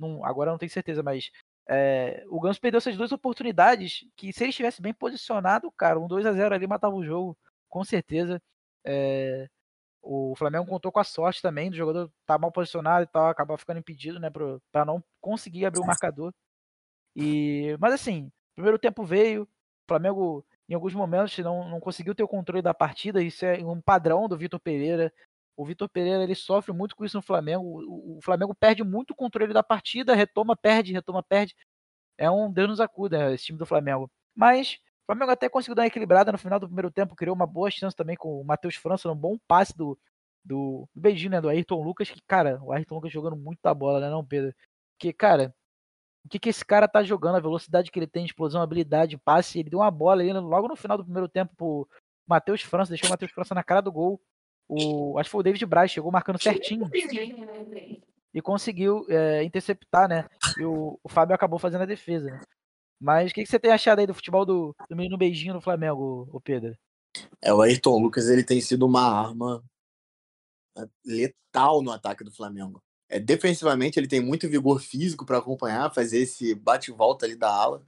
não, 0.01 0.25
agora 0.25 0.51
não 0.51 0.59
tenho 0.59 0.71
certeza, 0.71 1.03
mas 1.03 1.31
é, 1.69 2.25
o 2.29 2.41
Ganso 2.41 2.61
perdeu 2.61 2.79
essas 2.79 2.97
duas 2.97 3.13
oportunidades 3.13 4.05
que 4.17 4.33
se 4.33 4.43
ele 4.43 4.51
estivesse 4.51 4.83
bem 4.83 4.93
posicionado, 4.93 5.71
cara, 5.73 6.01
um 6.01 6.09
2 6.09 6.27
a 6.27 6.33
0 6.33 6.55
ali 6.55 6.67
matava 6.67 6.95
o 6.95 7.05
jogo, 7.05 7.39
com 7.69 7.85
certeza. 7.85 8.43
É, 8.85 9.49
o 10.03 10.35
Flamengo 10.37 10.67
contou 10.67 10.91
com 10.91 10.99
a 10.99 11.05
sorte 11.05 11.43
também 11.43 11.71
do 11.71 11.77
jogador 11.77 12.07
estar 12.07 12.35
tá 12.35 12.39
mal 12.39 12.51
posicionado 12.51 13.05
e 13.05 13.07
tal, 13.07 13.29
acabar 13.29 13.59
ficando 13.59 13.79
impedido, 13.79 14.19
né, 14.19 14.31
para 14.73 14.85
não 14.85 15.03
conseguir 15.21 15.67
abrir 15.67 15.81
o 15.81 15.87
marcador. 15.87 16.33
E, 17.15 17.77
mas 17.79 17.93
assim, 17.93 18.33
primeiro 18.55 18.79
tempo 18.79 19.05
veio, 19.05 19.43
o 19.43 19.49
Flamengo 19.89 20.45
em 20.69 20.75
alguns 20.75 20.95
momentos 20.95 21.37
não, 21.39 21.69
não 21.69 21.81
conseguiu 21.81 22.15
ter 22.15 22.23
o 22.23 22.29
controle 22.29 22.63
da 22.63 22.73
partida, 22.73 23.23
isso 23.23 23.45
é 23.45 23.59
um 23.59 23.81
padrão 23.81 24.29
do 24.29 24.39
Vitor 24.39 24.61
Pereira. 24.61 25.13
O 25.61 25.65
Vitor 25.67 25.91
Pereira 25.91 26.23
ele 26.23 26.35
sofre 26.35 26.73
muito 26.73 26.97
com 26.97 27.05
isso 27.05 27.19
no 27.19 27.23
Flamengo. 27.23 27.63
O, 27.63 28.17
o, 28.17 28.23
Flamengo 28.23 28.55
perde 28.55 28.83
muito 28.83 29.11
o 29.11 29.15
controle 29.15 29.53
da 29.53 29.63
partida, 29.63 30.15
retoma, 30.15 30.57
perde, 30.57 30.95
retoma, 30.95 31.23
perde. 31.23 31.55
É 32.17 32.31
um 32.31 32.51
Deus 32.51 32.71
nos 32.71 32.81
acuda 32.81 33.35
esse 33.35 33.45
time 33.45 33.59
do 33.59 33.67
Flamengo. 33.67 34.11
Mas 34.35 34.79
o 35.03 35.07
Flamengo 35.13 35.33
até 35.33 35.51
conseguiu 35.51 35.75
dar 35.75 35.83
uma 35.83 35.89
equilibrada 35.89 36.33
no 36.33 36.39
final 36.39 36.59
do 36.59 36.67
primeiro 36.67 36.91
tempo, 36.91 37.15
criou 37.15 37.37
uma 37.37 37.47
boa 37.47 37.71
chance 37.71 37.95
também 37.95 38.17
com 38.17 38.41
o 38.41 38.45
Matheus 38.45 38.75
França, 38.75 39.11
um 39.13 39.15
bom 39.15 39.37
passe 39.47 39.77
do, 39.77 39.99
do, 40.43 40.89
do 40.95 41.01
beijinho, 41.01 41.33
né, 41.33 41.43
do 41.43 41.51
Ayrton 41.51 41.83
Lucas, 41.83 42.11
que, 42.11 42.23
cara, 42.27 42.59
o 42.63 42.73
Ayrton 42.73 42.95
Lucas 42.95 43.13
jogando 43.13 43.37
muito 43.37 43.59
da 43.63 43.75
bola, 43.75 44.01
né, 44.01 44.09
não, 44.09 44.25
Pedro? 44.25 44.55
Que, 44.99 45.13
cara, 45.13 45.55
o 46.25 46.29
que, 46.31 46.39
que 46.39 46.49
esse 46.49 46.65
cara 46.65 46.89
tá 46.89 47.03
jogando, 47.03 47.37
a 47.37 47.41
velocidade 47.41 47.91
que 47.91 47.99
ele 47.99 48.07
tem, 48.07 48.25
explosão, 48.25 48.63
habilidade, 48.63 49.19
passe, 49.19 49.59
ele 49.59 49.69
deu 49.69 49.81
uma 49.81 49.91
bola 49.91 50.23
ali 50.23 50.33
logo 50.33 50.69
no 50.69 50.77
final 50.77 50.97
do 50.97 51.05
primeiro 51.05 51.29
tempo 51.29 51.55
pro 51.55 51.87
Matheus 52.27 52.63
França, 52.63 52.91
deixou 52.91 53.09
o 53.09 53.11
Matheus 53.11 53.33
França 53.33 53.55
na 53.55 53.63
cara 53.63 53.83
do 53.83 53.93
gol. 53.93 54.19
O, 54.73 55.19
acho 55.19 55.29
que 55.29 55.33
foi 55.33 55.41
o 55.41 55.43
David 55.43 55.67
Braz, 55.67 55.91
chegou 55.91 56.13
marcando 56.13 56.41
certinho. 56.41 56.89
E 58.33 58.41
conseguiu 58.41 59.05
é, 59.09 59.43
interceptar, 59.43 60.09
né? 60.09 60.29
E 60.57 60.65
o, 60.65 60.97
o 61.03 61.09
Fábio 61.09 61.35
acabou 61.35 61.59
fazendo 61.59 61.83
a 61.83 61.87
defesa. 61.87 62.31
Né? 62.31 62.41
Mas 63.01 63.33
o 63.33 63.35
que, 63.35 63.43
que, 63.43 63.51
você 63.51 63.59
tem 63.59 63.73
achado 63.73 63.99
aí 63.99 64.07
do 64.07 64.15
futebol 64.15 64.47
do, 64.47 64.73
do 64.89 64.95
menino 64.95 65.19
beijinho 65.19 65.55
no 65.55 65.61
Flamengo, 65.61 66.29
o 66.33 66.41
Pedro? 66.41 66.77
É, 67.43 67.53
o 67.53 67.61
Ayrton 67.61 67.99
Lucas, 67.99 68.29
ele 68.29 68.45
tem 68.45 68.61
sido 68.61 68.87
uma 68.87 69.03
arma 69.03 69.65
é, 70.79 70.87
letal 71.05 71.83
no 71.83 71.91
ataque 71.91 72.23
do 72.23 72.31
Flamengo. 72.31 72.81
É, 73.09 73.19
defensivamente, 73.19 73.99
ele 73.99 74.07
tem 74.07 74.21
muito 74.21 74.49
vigor 74.49 74.81
físico 74.81 75.27
para 75.27 75.39
acompanhar, 75.39 75.93
fazer 75.93 76.19
esse 76.21 76.55
bate-volta 76.55 77.27
ali 77.27 77.35
da 77.35 77.53
ala. 77.53 77.85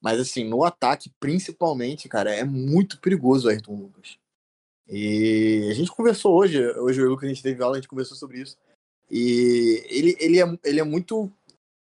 Mas, 0.00 0.18
assim, 0.18 0.42
no 0.42 0.64
ataque, 0.64 1.12
principalmente, 1.20 2.08
cara, 2.08 2.34
é 2.34 2.44
muito 2.44 2.98
perigoso 2.98 3.46
o 3.46 3.50
Ayrton 3.50 3.74
Lucas. 3.74 4.18
E 4.88 5.68
a 5.70 5.74
gente 5.74 5.90
conversou 5.90 6.36
hoje, 6.36 6.60
hoje 6.78 7.02
o 7.02 7.08
Lucas, 7.08 7.24
a 7.24 7.32
gente 7.32 7.42
teve 7.42 7.62
aula, 7.62 7.76
a 7.76 7.80
gente 7.80 7.88
conversou 7.88 8.16
sobre 8.16 8.40
isso. 8.40 8.56
E 9.10 9.82
ele, 9.88 10.16
ele, 10.18 10.40
é, 10.40 10.58
ele 10.64 10.80
é 10.80 10.84
muito. 10.84 11.30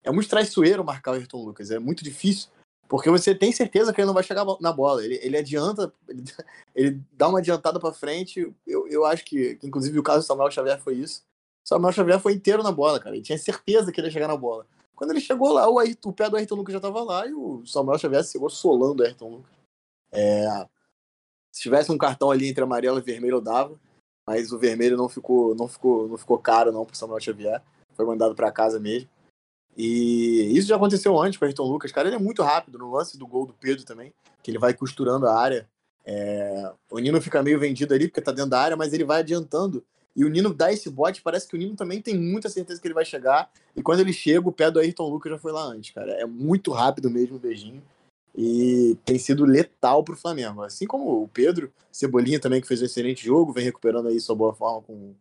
É 0.03 0.11
muito 0.11 0.29
traiçoeiro 0.29 0.83
marcar 0.83 1.11
o 1.11 1.13
Ayrton 1.13 1.45
Lucas. 1.45 1.71
É 1.71 1.79
muito 1.79 2.03
difícil. 2.03 2.49
Porque 2.89 3.09
você 3.09 3.33
tem 3.33 3.51
certeza 3.51 3.93
que 3.93 4.01
ele 4.01 4.05
não 4.05 4.13
vai 4.13 4.23
chegar 4.23 4.45
na 4.59 4.71
bola. 4.71 5.03
Ele, 5.03 5.17
ele 5.23 5.37
adianta, 5.37 5.91
ele, 6.07 6.23
ele 6.75 7.01
dá 7.13 7.27
uma 7.29 7.39
adiantada 7.39 7.79
para 7.79 7.93
frente. 7.93 8.53
Eu, 8.67 8.87
eu 8.87 9.05
acho 9.05 9.23
que, 9.23 9.57
inclusive, 9.63 9.97
o 9.97 10.03
caso 10.03 10.19
do 10.19 10.25
Samuel 10.25 10.51
Xavier 10.51 10.79
foi 10.79 10.95
isso. 10.95 11.23
O 11.65 11.67
Samuel 11.67 11.93
Xavier 11.93 12.19
foi 12.19 12.33
inteiro 12.33 12.61
na 12.61 12.71
bola, 12.71 12.99
cara. 12.99 13.15
Ele 13.15 13.23
tinha 13.23 13.37
certeza 13.37 13.91
que 13.91 13.99
ele 13.99 14.07
ia 14.07 14.11
chegar 14.11 14.27
na 14.27 14.37
bola. 14.37 14.67
Quando 14.95 15.11
ele 15.11 15.21
chegou 15.21 15.51
lá, 15.51 15.67
o, 15.69 15.79
Ayrton, 15.79 16.09
o 16.09 16.13
pé 16.13 16.29
do 16.29 16.35
Ayrton 16.35 16.55
Lucas 16.55 16.73
já 16.73 16.79
tava 16.79 17.01
lá 17.01 17.25
e 17.25 17.33
o 17.33 17.65
Samuel 17.65 17.97
Xavier 17.97 18.23
chegou 18.23 18.49
solando 18.49 19.01
o 19.01 19.05
Ayrton 19.05 19.29
Lucas. 19.29 19.51
É, 20.11 20.67
se 21.53 21.61
tivesse 21.61 21.91
um 21.91 21.97
cartão 21.97 22.31
ali 22.31 22.47
entre 22.47 22.63
amarelo 22.63 22.97
e 22.97 23.01
vermelho, 23.01 23.37
eu 23.37 23.41
dava. 23.41 23.79
Mas 24.27 24.51
o 24.51 24.57
vermelho 24.57 24.97
não 24.97 25.07
ficou, 25.07 25.53
não 25.53 25.67
ficou, 25.67 26.07
não 26.07 26.17
ficou 26.17 26.39
caro 26.39 26.71
não 26.71 26.85
pro 26.85 26.97
Samuel 26.97 27.19
Xavier. 27.19 27.61
Foi 27.93 28.05
mandado 28.05 28.33
para 28.33 28.51
casa 28.51 28.79
mesmo. 28.79 29.07
E 29.77 30.51
isso 30.57 30.67
já 30.67 30.75
aconteceu 30.75 31.19
antes 31.21 31.37
com 31.37 31.45
o 31.45 31.47
Ayrton 31.47 31.63
Lucas, 31.63 31.91
cara. 31.91 32.07
Ele 32.07 32.15
é 32.15 32.19
muito 32.19 32.41
rápido 32.41 32.79
no 32.79 32.91
lance 32.91 33.17
do 33.17 33.27
gol 33.27 33.45
do 33.45 33.53
Pedro 33.53 33.85
também, 33.85 34.11
que 34.41 34.49
ele 34.49 34.57
vai 34.57 34.73
costurando 34.73 35.27
a 35.27 35.39
área. 35.39 35.69
É... 36.03 36.71
O 36.89 36.97
Nino 36.97 37.21
fica 37.21 37.43
meio 37.43 37.59
vendido 37.59 37.93
ali 37.93 38.07
porque 38.07 38.21
tá 38.21 38.31
dentro 38.31 38.49
da 38.49 38.59
área, 38.59 38.75
mas 38.75 38.91
ele 38.91 39.03
vai 39.03 39.19
adiantando. 39.19 39.83
E 40.15 40.25
o 40.25 40.29
Nino 40.29 40.53
dá 40.53 40.71
esse 40.71 40.89
bote, 40.89 41.21
parece 41.21 41.47
que 41.47 41.55
o 41.55 41.59
Nino 41.59 41.75
também 41.75 42.01
tem 42.01 42.17
muita 42.17 42.49
certeza 42.49 42.81
que 42.81 42.87
ele 42.87 42.93
vai 42.95 43.05
chegar. 43.05 43.51
E 43.75 43.81
quando 43.83 43.99
ele 43.99 44.13
chega, 44.13 44.47
o 44.47 44.51
pé 44.51 44.71
do 44.71 44.79
Ayrton 44.79 45.09
Lucas 45.09 45.31
já 45.31 45.37
foi 45.37 45.51
lá 45.51 45.63
antes, 45.63 45.91
cara. 45.91 46.13
É 46.13 46.25
muito 46.25 46.71
rápido 46.71 47.09
mesmo 47.09 47.35
o 47.35 47.39
beijinho. 47.39 47.83
E 48.35 48.97
tem 49.05 49.19
sido 49.19 49.45
letal 49.45 50.03
pro 50.03 50.17
Flamengo. 50.17 50.63
Assim 50.63 50.87
como 50.87 51.23
o 51.23 51.27
Pedro, 51.27 51.71
Cebolinha 51.91 52.39
também, 52.39 52.61
que 52.61 52.67
fez 52.67 52.81
um 52.81 52.85
excelente 52.85 53.23
jogo, 53.25 53.53
vem 53.53 53.63
recuperando 53.63 54.07
aí 54.07 54.19
sua 54.19 54.35
boa 54.35 54.53
forma 54.53 54.81
com, 54.81 55.13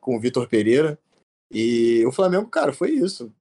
com 0.00 0.16
o 0.16 0.20
Vitor 0.20 0.48
Pereira. 0.48 0.98
E 1.50 2.04
o 2.06 2.12
Flamengo, 2.12 2.48
cara, 2.48 2.72
foi 2.72 2.90
isso. 2.90 3.32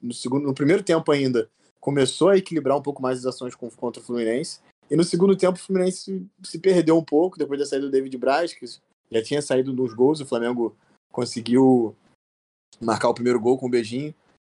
No, 0.00 0.14
segundo, 0.14 0.46
no 0.46 0.54
primeiro 0.54 0.82
tempo 0.82 1.12
ainda, 1.12 1.48
começou 1.78 2.30
a 2.30 2.36
equilibrar 2.36 2.76
um 2.76 2.82
pouco 2.82 3.02
mais 3.02 3.18
as 3.18 3.26
ações 3.26 3.54
contra 3.54 4.02
o 4.02 4.04
Fluminense. 4.04 4.60
E 4.90 4.96
no 4.96 5.04
segundo 5.04 5.36
tempo, 5.36 5.58
o 5.58 5.60
Fluminense 5.62 6.26
se 6.42 6.58
perdeu 6.58 6.96
um 6.96 7.04
pouco 7.04 7.38
depois 7.38 7.60
da 7.60 7.66
saída 7.66 7.86
do 7.86 7.92
David 7.92 8.16
Braz, 8.16 8.52
que 8.52 8.66
já 9.10 9.22
tinha 9.22 9.42
saído 9.42 9.72
dos 9.72 9.92
gols. 9.92 10.20
O 10.20 10.26
Flamengo 10.26 10.74
conseguiu 11.12 11.94
marcar 12.80 13.10
o 13.10 13.14
primeiro 13.14 13.38
gol 13.38 13.58
com 13.58 13.66
um 13.66 13.70
beijinho. 13.70 14.14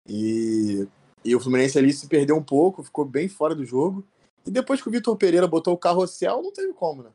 E, 0.08 0.88
e 1.24 1.36
o 1.36 1.40
Fluminense 1.40 1.78
ali 1.78 1.94
se 1.94 2.08
perdeu 2.08 2.36
um 2.36 2.44
pouco, 2.44 2.84
ficou 2.84 3.06
bem 3.06 3.28
fora 3.28 3.54
do 3.54 3.66
jogo. 3.66 4.04
E 4.46 4.52
depois 4.52 4.82
que 4.82 4.88
o 4.88 4.92
Vitor 4.92 5.16
Pereira 5.16 5.48
botou 5.48 5.74
o 5.74 5.78
carrossel, 5.78 6.42
não 6.42 6.52
teve 6.52 6.74
como, 6.74 7.04
né? 7.04 7.12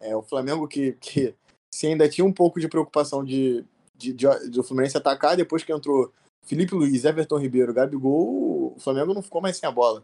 É, 0.00 0.16
o 0.16 0.22
Flamengo 0.22 0.66
que, 0.66 0.92
que 1.00 1.34
se 1.72 1.86
ainda 1.86 2.08
tinha 2.08 2.24
um 2.24 2.32
pouco 2.32 2.60
de 2.60 2.68
preocupação 2.68 3.24
de, 3.24 3.64
de, 3.96 4.12
de, 4.12 4.50
de 4.50 4.60
o 4.60 4.62
Fluminense 4.62 4.96
atacar, 4.96 5.36
depois 5.36 5.62
que 5.62 5.72
entrou 5.72 6.12
Felipe 6.44 6.74
Luiz, 6.74 7.04
Everton 7.04 7.38
Ribeiro, 7.38 7.72
Gabigol, 7.72 8.74
o 8.76 8.80
Flamengo 8.80 9.14
não 9.14 9.22
ficou 9.22 9.40
mais 9.40 9.56
sem 9.56 9.68
a 9.68 9.72
bola. 9.72 10.02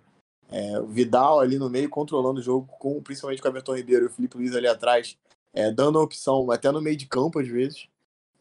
É, 0.50 0.80
o 0.80 0.86
Vidal 0.86 1.40
ali 1.40 1.58
no 1.58 1.68
meio 1.68 1.90
controlando 1.90 2.40
o 2.40 2.42
jogo, 2.42 2.66
com, 2.78 3.02
principalmente 3.02 3.42
com 3.42 3.48
o 3.48 3.50
Everton 3.50 3.76
Ribeiro 3.76 4.04
e 4.04 4.06
o 4.06 4.10
Felipe 4.10 4.36
Luiz 4.36 4.54
ali 4.54 4.66
atrás, 4.66 5.16
é, 5.52 5.70
dando 5.70 5.98
a 5.98 6.02
opção 6.02 6.50
até 6.50 6.70
no 6.70 6.80
meio 6.80 6.96
de 6.96 7.06
campo 7.06 7.40
às 7.40 7.48
vezes. 7.48 7.88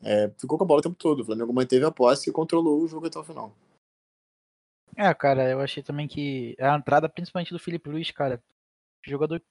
É, 0.01 0.29
ficou 0.38 0.58
com 0.58 0.63
a 0.63 0.67
bola 0.67 0.79
o 0.79 0.84
tempo 0.84 0.96
todo. 0.96 1.22
O 1.22 1.25
Flamengo 1.25 1.51
manteve 1.51 1.84
a 1.84 1.91
posse 1.91 2.29
e 2.29 2.34
controlou 2.34 2.82
o 2.82 2.88
jogo 2.88 3.08
até 3.08 3.17
o 3.17 3.24
final. 3.24 3.51
É, 4.98 5.13
cara, 5.13 5.48
eu 5.50 5.62
achei 5.62 5.84
também 5.84 6.08
que 6.08 6.56
a 6.60 6.75
entrada, 6.75 7.08
principalmente 7.08 7.54
do 7.54 7.60
Felipe 7.60 7.88
Luiz, 7.88 8.10
cara, 8.10 8.44
jogador, 9.06 9.42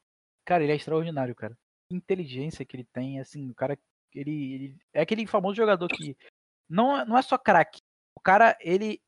cara, 0.45 0.65
ele 0.65 0.73
é 0.73 0.77
extraordinário, 0.77 1.37
cara. 1.37 1.57
Inteligência 1.91 2.65
que 2.65 2.77
ele 2.77 2.85
tem, 2.93 3.21
assim, 3.21 3.49
o 3.49 3.55
cara, 3.55 3.79
ele, 4.13 4.55
ele 4.55 4.79
é 4.93 5.01
aquele 5.03 5.25
famoso 5.25 5.55
jogador 5.55 5.89
que 5.89 6.17
não, 6.69 7.05
não 7.07 7.17
é 7.17 7.23
só 7.23 7.39
craque, 7.39 7.81
o 8.19 8.21
cara, 8.21 8.59
ele 8.61 9.01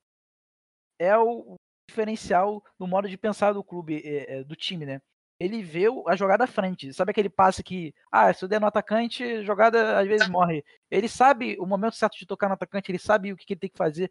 é 0.98 1.16
o 1.18 1.56
diferencial 1.88 2.62
no 2.78 2.86
modo 2.86 3.08
de 3.08 3.16
pensar 3.16 3.52
do 3.52 3.64
clube, 3.64 4.00
é, 4.04 4.38
é, 4.38 4.44
do 4.44 4.54
time, 4.54 4.86
né? 4.86 5.00
Ele 5.40 5.62
vê 5.62 5.86
a 6.06 6.16
jogada 6.16 6.44
à 6.44 6.46
frente. 6.48 6.92
Sabe 6.92 7.12
aquele 7.12 7.28
passe 7.28 7.62
que, 7.62 7.94
ah, 8.10 8.32
se 8.32 8.44
eu 8.44 8.48
der 8.48 8.60
no 8.60 8.66
atacante, 8.66 9.42
jogada 9.44 9.98
às 9.98 10.06
vezes 10.06 10.28
morre. 10.28 10.64
Ele 10.90 11.08
sabe 11.08 11.56
o 11.60 11.66
momento 11.66 11.94
certo 11.94 12.18
de 12.18 12.26
tocar 12.26 12.48
no 12.48 12.54
atacante, 12.54 12.90
ele 12.90 12.98
sabe 12.98 13.32
o 13.32 13.36
que 13.36 13.52
ele 13.52 13.60
tem 13.60 13.70
que 13.70 13.78
fazer. 13.78 14.10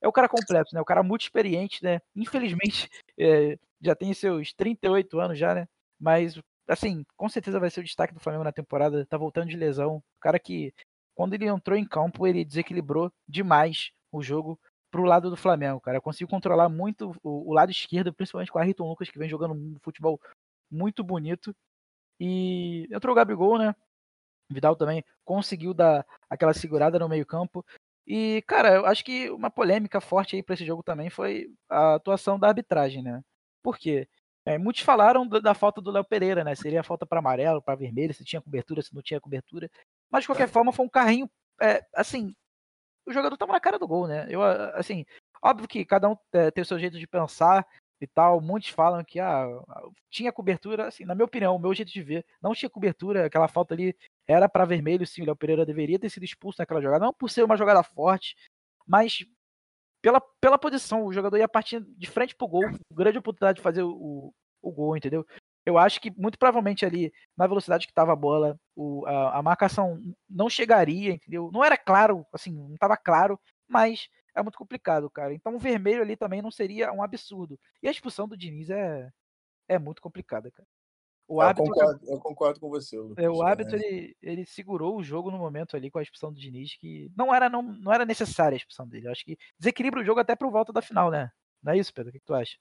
É 0.00 0.08
o 0.08 0.12
cara 0.12 0.28
completo, 0.28 0.74
né? 0.74 0.80
O 0.80 0.84
cara 0.84 1.02
muito 1.02 1.22
experiente, 1.22 1.82
né? 1.82 2.00
Infelizmente, 2.14 2.88
é, 3.18 3.58
já 3.80 3.94
tem 3.94 4.12
seus 4.14 4.52
38 4.52 5.18
anos 5.20 5.38
já, 5.38 5.54
né? 5.54 5.68
Mas, 5.98 6.38
assim, 6.68 7.04
com 7.16 7.28
certeza 7.28 7.60
vai 7.60 7.70
ser 7.70 7.80
o 7.80 7.84
destaque 7.84 8.14
do 8.14 8.20
Flamengo 8.20 8.44
na 8.44 8.52
temporada. 8.52 9.06
Tá 9.06 9.16
voltando 9.16 9.48
de 9.48 9.56
lesão. 9.56 9.96
O 9.96 10.20
cara 10.20 10.38
que, 10.38 10.72
quando 11.14 11.34
ele 11.34 11.46
entrou 11.46 11.76
em 11.76 11.86
campo, 11.86 12.26
ele 12.26 12.44
desequilibrou 12.44 13.10
demais 13.28 13.90
o 14.12 14.22
jogo 14.22 14.58
pro 14.90 15.04
lado 15.04 15.30
do 15.30 15.36
Flamengo, 15.36 15.80
cara. 15.80 16.00
Conseguiu 16.00 16.28
controlar 16.28 16.68
muito 16.68 17.12
o, 17.22 17.50
o 17.50 17.52
lado 17.52 17.70
esquerdo, 17.70 18.12
principalmente 18.12 18.50
com 18.50 18.58
o 18.58 18.62
Ayrton 18.62 18.88
Lucas, 18.88 19.10
que 19.10 19.18
vem 19.18 19.28
jogando 19.28 19.54
um 19.54 19.76
futebol 19.82 20.20
muito 20.70 21.02
bonito. 21.04 21.54
E 22.20 22.88
entrou 22.90 23.12
o 23.12 23.16
Gabigol, 23.16 23.58
né? 23.58 23.74
Vidal 24.50 24.76
também 24.76 25.04
conseguiu 25.24 25.74
dar 25.74 26.06
aquela 26.30 26.54
segurada 26.54 26.98
no 26.98 27.08
meio-campo. 27.08 27.64
E, 28.06 28.42
cara, 28.46 28.74
eu 28.74 28.86
acho 28.86 29.04
que 29.04 29.28
uma 29.30 29.50
polêmica 29.50 30.00
forte 30.00 30.36
aí 30.36 30.42
para 30.42 30.54
esse 30.54 30.64
jogo 30.64 30.82
também 30.82 31.10
foi 31.10 31.48
a 31.68 31.94
atuação 31.96 32.38
da 32.38 32.48
arbitragem, 32.48 33.02
né? 33.02 33.20
Por 33.62 33.76
quê? 33.78 34.08
É, 34.44 34.56
muitos 34.58 34.82
falaram 34.82 35.26
da, 35.26 35.40
da 35.40 35.54
falta 35.54 35.80
do 35.80 35.90
Léo 35.90 36.04
Pereira, 36.04 36.44
né? 36.44 36.54
Seria 36.54 36.84
falta 36.84 37.04
para 37.04 37.18
amarelo, 37.18 37.60
para 37.60 37.74
vermelho, 37.74 38.14
se 38.14 38.24
tinha 38.24 38.40
cobertura, 38.40 38.80
se 38.80 38.94
não 38.94 39.02
tinha 39.02 39.20
cobertura. 39.20 39.68
Mas 40.08 40.22
de 40.22 40.28
qualquer 40.28 40.48
forma, 40.48 40.72
foi 40.72 40.86
um 40.86 40.88
carrinho, 40.88 41.28
é, 41.60 41.84
assim, 41.92 42.32
o 43.04 43.12
jogador 43.12 43.36
tava 43.36 43.52
na 43.52 43.60
cara 43.60 43.78
do 43.78 43.88
gol, 43.88 44.06
né? 44.06 44.26
Eu, 44.28 44.42
assim, 44.42 45.04
óbvio 45.42 45.66
que 45.66 45.84
cada 45.84 46.08
um 46.08 46.16
é, 46.32 46.50
tem 46.52 46.62
o 46.62 46.64
seu 46.64 46.78
jeito 46.78 46.98
de 46.98 47.08
pensar 47.08 47.66
e 48.00 48.06
tal. 48.06 48.40
Muitos 48.40 48.70
falam 48.70 49.04
que 49.04 49.20
ah, 49.20 49.46
tinha 50.10 50.32
cobertura, 50.32 50.88
assim, 50.88 51.04
na 51.04 51.14
minha 51.14 51.24
opinião, 51.24 51.56
o 51.56 51.58
meu 51.58 51.74
jeito 51.74 51.92
de 51.92 52.02
ver, 52.02 52.24
não 52.42 52.54
tinha 52.54 52.70
cobertura, 52.70 53.26
aquela 53.26 53.48
falta 53.48 53.74
ali 53.74 53.96
era 54.26 54.48
para 54.48 54.64
vermelho, 54.64 55.06
sim, 55.06 55.22
o 55.22 55.26
Léo 55.26 55.36
Pereira 55.36 55.66
deveria 55.66 55.98
ter 55.98 56.10
sido 56.10 56.24
expulso 56.24 56.60
naquela 56.60 56.82
jogada, 56.82 57.04
não 57.04 57.12
por 57.12 57.30
ser 57.30 57.44
uma 57.44 57.56
jogada 57.56 57.82
forte, 57.82 58.34
mas 58.86 59.24
pela, 60.02 60.20
pela 60.40 60.58
posição, 60.58 61.04
o 61.04 61.12
jogador 61.12 61.38
ia 61.38 61.48
partir 61.48 61.80
de 61.80 62.06
frente 62.08 62.34
pro 62.34 62.48
gol, 62.48 62.64
grande 62.92 63.18
oportunidade 63.18 63.56
de 63.56 63.62
fazer 63.62 63.82
o, 63.82 64.32
o 64.62 64.72
gol, 64.72 64.96
entendeu? 64.96 65.26
eu 65.66 65.76
acho 65.76 66.00
que 66.00 66.12
muito 66.16 66.38
provavelmente 66.38 66.86
ali, 66.86 67.12
na 67.36 67.46
velocidade 67.48 67.86
que 67.86 67.90
estava 67.90 68.12
a 68.12 68.16
bola, 68.16 68.58
o, 68.76 69.04
a, 69.04 69.38
a, 69.38 69.42
marcação 69.42 70.00
não 70.30 70.48
chegaria, 70.48 71.12
entendeu? 71.12 71.50
Não 71.52 71.64
era 71.64 71.76
claro, 71.76 72.24
assim, 72.32 72.52
não 72.52 72.74
estava 72.74 72.96
claro, 72.96 73.38
mas 73.68 74.08
é 74.36 74.42
muito 74.42 74.58
complicado, 74.58 75.08
cara. 75.10 75.32
Então 75.32 75.56
o 75.56 75.58
vermelho 75.58 76.02
ali 76.02 76.14
também 76.14 76.42
não 76.42 76.50
seria 76.50 76.92
um 76.92 77.02
absurdo. 77.02 77.58
E 77.82 77.88
a 77.88 77.90
expulsão 77.90 78.28
do 78.28 78.36
Diniz 78.36 78.68
é, 78.68 79.10
é 79.66 79.78
muito 79.78 80.02
complicada, 80.02 80.50
cara. 80.50 80.68
O 81.26 81.42
eu, 81.42 81.48
árbitro, 81.48 81.72
concordo, 81.72 82.06
eu 82.06 82.20
concordo 82.20 82.60
com 82.60 82.68
você, 82.68 82.96
Lucas. 82.96 83.24
É, 83.24 83.28
o 83.28 83.42
árbitro, 83.42 83.74
é. 83.74 83.78
ele, 83.80 84.16
ele 84.22 84.46
segurou 84.46 84.96
o 84.96 85.02
jogo 85.02 85.30
no 85.30 85.38
momento 85.38 85.74
ali 85.74 85.90
com 85.90 85.98
a 85.98 86.02
expulsão 86.02 86.32
do 86.32 86.38
Diniz, 86.38 86.76
que 86.76 87.10
não 87.16 87.34
era, 87.34 87.48
não, 87.48 87.62
não 87.62 87.92
era 87.92 88.04
necessária 88.04 88.54
a 88.54 88.58
expulsão 88.58 88.86
dele. 88.86 89.08
Eu 89.08 89.12
acho 89.12 89.24
que 89.24 89.36
desequilibra 89.58 90.00
o 90.00 90.04
jogo 90.04 90.20
até 90.20 90.36
pro 90.36 90.50
volta 90.50 90.72
da 90.72 90.82
final, 90.82 91.10
né? 91.10 91.32
Não 91.62 91.72
é 91.72 91.78
isso, 91.78 91.92
Pedro? 91.92 92.10
O 92.10 92.12
que 92.12 92.20
tu 92.20 92.34
acha? 92.34 92.56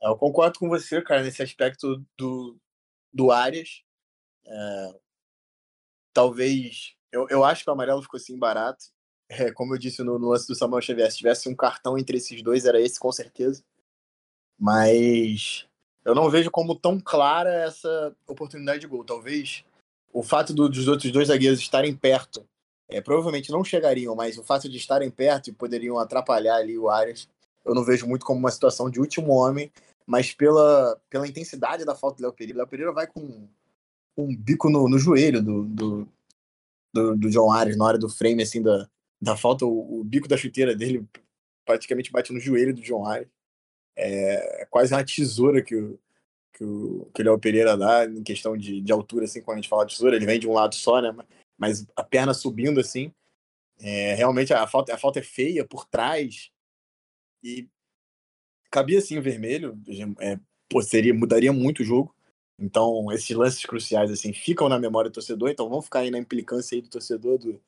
Eu 0.00 0.16
concordo 0.16 0.58
com 0.58 0.68
você, 0.68 1.02
cara, 1.02 1.22
nesse 1.22 1.42
aspecto 1.42 2.02
do, 2.16 2.58
do 3.12 3.30
Arias. 3.30 3.82
É, 4.46 5.00
talvez. 6.14 6.96
Eu, 7.12 7.26
eu 7.28 7.44
acho 7.44 7.64
que 7.64 7.68
o 7.68 7.72
amarelo 7.72 8.00
ficou 8.00 8.16
assim 8.16 8.38
barato. 8.38 8.84
É, 9.30 9.52
como 9.52 9.74
eu 9.74 9.78
disse 9.78 10.02
no, 10.02 10.18
no 10.18 10.28
lance 10.28 10.46
do 10.46 10.54
Samuel 10.54 10.82
Xavier, 10.82 11.10
se 11.10 11.18
tivesse 11.18 11.48
um 11.48 11.54
cartão 11.54 11.96
entre 11.96 12.16
esses 12.16 12.42
dois, 12.42 12.64
era 12.64 12.80
esse 12.80 12.98
com 12.98 13.12
certeza. 13.12 13.62
Mas 14.58 15.66
eu 16.04 16.14
não 16.14 16.28
vejo 16.28 16.50
como 16.50 16.74
tão 16.74 16.98
clara 16.98 17.50
essa 17.50 18.14
oportunidade 18.26 18.80
de 18.80 18.86
gol. 18.86 19.04
Talvez 19.04 19.64
o 20.12 20.22
fato 20.22 20.52
do, 20.52 20.68
dos 20.68 20.88
outros 20.88 21.12
dois 21.12 21.28
zagueiros 21.28 21.60
estarem 21.60 21.94
perto, 21.94 22.44
é, 22.88 23.00
provavelmente 23.00 23.52
não 23.52 23.62
chegariam, 23.62 24.16
mas 24.16 24.36
o 24.36 24.42
fato 24.42 24.68
de 24.68 24.76
estarem 24.76 25.10
perto 25.10 25.48
e 25.48 25.52
poderiam 25.52 25.98
atrapalhar 25.98 26.56
ali 26.56 26.76
o 26.76 26.90
Arias, 26.90 27.28
eu 27.64 27.74
não 27.74 27.84
vejo 27.84 28.06
muito 28.06 28.26
como 28.26 28.40
uma 28.40 28.50
situação 28.50 28.90
de 28.90 28.98
último 28.98 29.32
homem 29.32 29.70
mas 30.10 30.32
pela, 30.32 31.00
pela 31.08 31.28
intensidade 31.28 31.84
da 31.84 31.94
falta 31.94 32.16
do 32.16 32.22
Léo 32.22 32.32
Pereira, 32.32 32.58
Léo 32.58 32.66
Pereira 32.66 32.92
vai 32.92 33.06
com 33.06 33.46
um 34.16 34.36
bico 34.36 34.68
no, 34.68 34.88
no 34.88 34.98
joelho 34.98 35.40
do, 35.40 35.62
do, 35.62 36.08
do, 36.92 37.16
do, 37.16 37.30
John 37.30 37.52
Ares 37.52 37.76
na 37.76 37.84
hora 37.84 37.96
do 37.96 38.08
frame, 38.08 38.42
assim, 38.42 38.60
da, 38.60 38.90
da 39.20 39.36
falta, 39.36 39.66
o, 39.66 40.00
o, 40.00 40.04
bico 40.04 40.26
da 40.26 40.36
chuteira 40.36 40.74
dele 40.74 41.06
praticamente 41.64 42.10
bate 42.10 42.32
no 42.32 42.40
joelho 42.40 42.74
do 42.74 42.80
John 42.80 43.06
Ares. 43.06 43.28
É, 43.96 44.62
é 44.62 44.66
quase 44.66 44.94
uma 44.94 45.04
tesoura 45.04 45.62
que 45.62 45.76
o, 45.76 45.98
que 46.52 46.64
o, 46.64 47.10
que 47.14 47.22
o 47.22 47.24
Léo 47.24 47.38
Pereira 47.38 47.76
dá 47.76 48.06
em 48.06 48.22
questão 48.22 48.56
de, 48.56 48.80
de 48.80 48.92
altura, 48.92 49.24
assim, 49.24 49.42
quando 49.42 49.58
a 49.58 49.60
gente 49.60 49.68
fala 49.68 49.86
tesoura, 49.86 50.16
ele 50.16 50.26
vem 50.26 50.40
de 50.40 50.48
um 50.48 50.54
lado 50.54 50.74
só, 50.74 51.00
né? 51.02 51.14
Mas 51.58 51.86
a 51.94 52.02
perna 52.02 52.32
subindo, 52.32 52.80
assim, 52.80 53.12
é, 53.78 54.14
realmente 54.14 54.52
a 54.52 54.66
falta, 54.66 54.94
a 54.94 54.98
falta 54.98 55.18
é 55.18 55.22
feia 55.22 55.66
por 55.66 55.86
trás 55.86 56.50
e 57.42 57.68
cabia 58.70 59.00
sim 59.00 59.18
o 59.18 59.22
vermelho, 59.22 59.78
é, 60.20 60.38
pô, 60.68 60.80
seria, 60.80 61.12
mudaria 61.12 61.52
muito 61.52 61.80
o 61.80 61.84
jogo. 61.84 62.14
Então, 62.58 63.10
esses 63.10 63.34
lances 63.34 63.64
cruciais 63.64 64.10
assim 64.10 64.32
ficam 64.32 64.68
na 64.68 64.78
memória 64.78 65.10
do 65.10 65.14
torcedor, 65.14 65.50
então 65.50 65.68
vão 65.68 65.80
ficar 65.80 66.00
aí 66.00 66.10
na 66.10 66.18
implicância 66.18 66.76
aí 66.76 66.82
do 66.82 66.90
torcedor 66.90 67.38
do, 67.38 67.60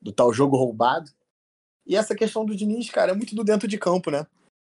do 0.00 0.12
tal 0.12 0.32
jogo 0.32 0.56
roubado. 0.56 1.10
E 1.86 1.96
essa 1.96 2.14
questão 2.14 2.44
do 2.44 2.54
Diniz, 2.54 2.90
cara, 2.90 3.12
é 3.12 3.14
muito 3.14 3.34
do 3.34 3.44
dentro 3.44 3.66
de 3.66 3.78
campo, 3.78 4.10
né? 4.10 4.26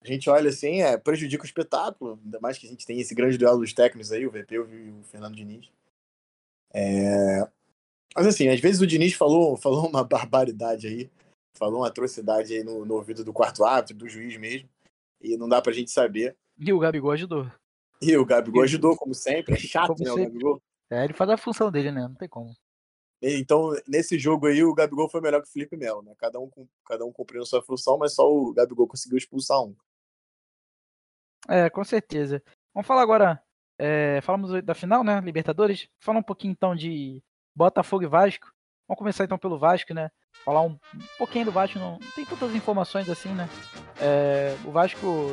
A 0.04 0.08
gente 0.08 0.30
olha 0.30 0.50
assim, 0.50 0.82
é, 0.82 0.98
prejudica 0.98 1.44
o 1.44 1.46
espetáculo, 1.46 2.20
ainda 2.24 2.40
mais 2.40 2.58
que 2.58 2.68
a 2.68 2.70
gente 2.70 2.86
tem 2.86 3.00
esse 3.00 3.16
grande 3.16 3.38
duelo 3.38 3.60
dos 3.60 3.74
técnicos 3.74 4.12
aí, 4.12 4.26
o 4.26 4.32
VP 4.32 4.56
e 4.56 4.60
o 4.60 5.04
Fernando 5.04 5.36
Diniz. 5.36 5.70
É... 6.74 7.48
Mas 8.16 8.28
assim, 8.28 8.48
às 8.48 8.60
vezes 8.60 8.82
o 8.82 8.88
Diniz 8.88 9.14
falou, 9.14 9.58
falou 9.58 9.88
uma 9.88 10.04
barbaridade 10.06 10.88
aí, 10.88 11.10
falou 11.58 11.82
uma 11.82 11.88
atrocidade 11.88 12.54
aí 12.54 12.64
no, 12.64 12.86
no 12.86 12.96
ouvido 12.96 13.24
do 13.24 13.34
quarto 13.34 13.64
árbitro, 13.64 13.98
do 13.98 14.08
juiz 14.08 14.38
mesmo 14.38 14.70
e 15.22 15.38
não 15.38 15.48
dá 15.48 15.62
pra 15.62 15.74
gente 15.74 15.92
saber. 15.92 16.36
E 16.58 16.72
o 16.72 16.80
Gabigol 16.80 17.12
ajudou. 17.12 17.52
E 18.02 18.16
o 18.16 18.26
Gabigol 18.26 18.64
ajudou, 18.64 18.96
como 18.96 19.14
sempre. 19.14 19.56
É 19.56 19.58
chato, 19.58 19.88
como 19.88 20.00
né, 20.00 20.06
sempre. 20.06 20.22
o 20.22 20.26
Gabigol? 20.28 20.62
É, 20.90 21.04
ele 21.04 21.14
faz 21.14 21.30
a 21.30 21.38
função 21.38 21.72
dele, 21.72 21.92
né? 21.92 22.02
Não 22.02 22.16
tem 22.16 22.30
como. 22.30 22.56
Então, 23.22 23.72
nesse 23.88 24.20
jogo 24.20 24.46
aí, 24.46 24.64
o 24.64 24.74
Gabigol 24.74 25.10
foi 25.10 25.22
melhor 25.22 25.42
que 25.42 25.50
o 25.50 25.52
Felipe 25.52 25.76
Melo, 25.76 26.04
né? 26.04 26.14
Cada 26.18 26.40
um, 26.40 26.50
cada 26.86 27.04
um 27.04 27.12
cumprindo 27.12 27.46
sua 27.46 27.64
função, 27.64 27.98
mas 27.98 28.14
só 28.14 28.32
o 28.32 28.54
Gabigol 28.54 28.88
conseguiu 28.88 29.18
expulsar 29.18 29.62
um. 29.64 29.76
É, 31.48 31.70
com 31.70 31.84
certeza. 31.84 32.44
Vamos 32.74 32.88
falar 32.88 33.02
agora. 33.02 33.42
É, 33.80 34.22
falamos 34.22 34.64
da 34.64 34.76
final, 34.76 35.04
né? 35.04 35.20
Libertadores. 35.22 35.88
Falar 36.00 36.20
um 36.20 36.24
pouquinho 36.24 36.52
então 36.52 36.76
de 36.76 37.24
Botafogo 37.56 38.04
e 38.04 38.08
Vasco. 38.08 38.52
Vamos 38.88 39.00
começar 39.00 39.24
então 39.24 39.38
pelo 39.38 39.58
Vasco, 39.58 39.94
né? 39.94 40.10
Falar 40.46 40.62
um, 40.62 40.78
pouquinho 41.18 41.46
do 41.46 41.52
Vasco, 41.52 41.78
não, 41.80 41.94
não, 41.94 42.12
tem 42.16 42.26
tantas 42.26 42.56
informações 42.56 43.10
assim, 43.10 43.34
né? 43.34 43.50
É, 44.00 44.56
o 44.64 44.72
Vasco 44.72 45.32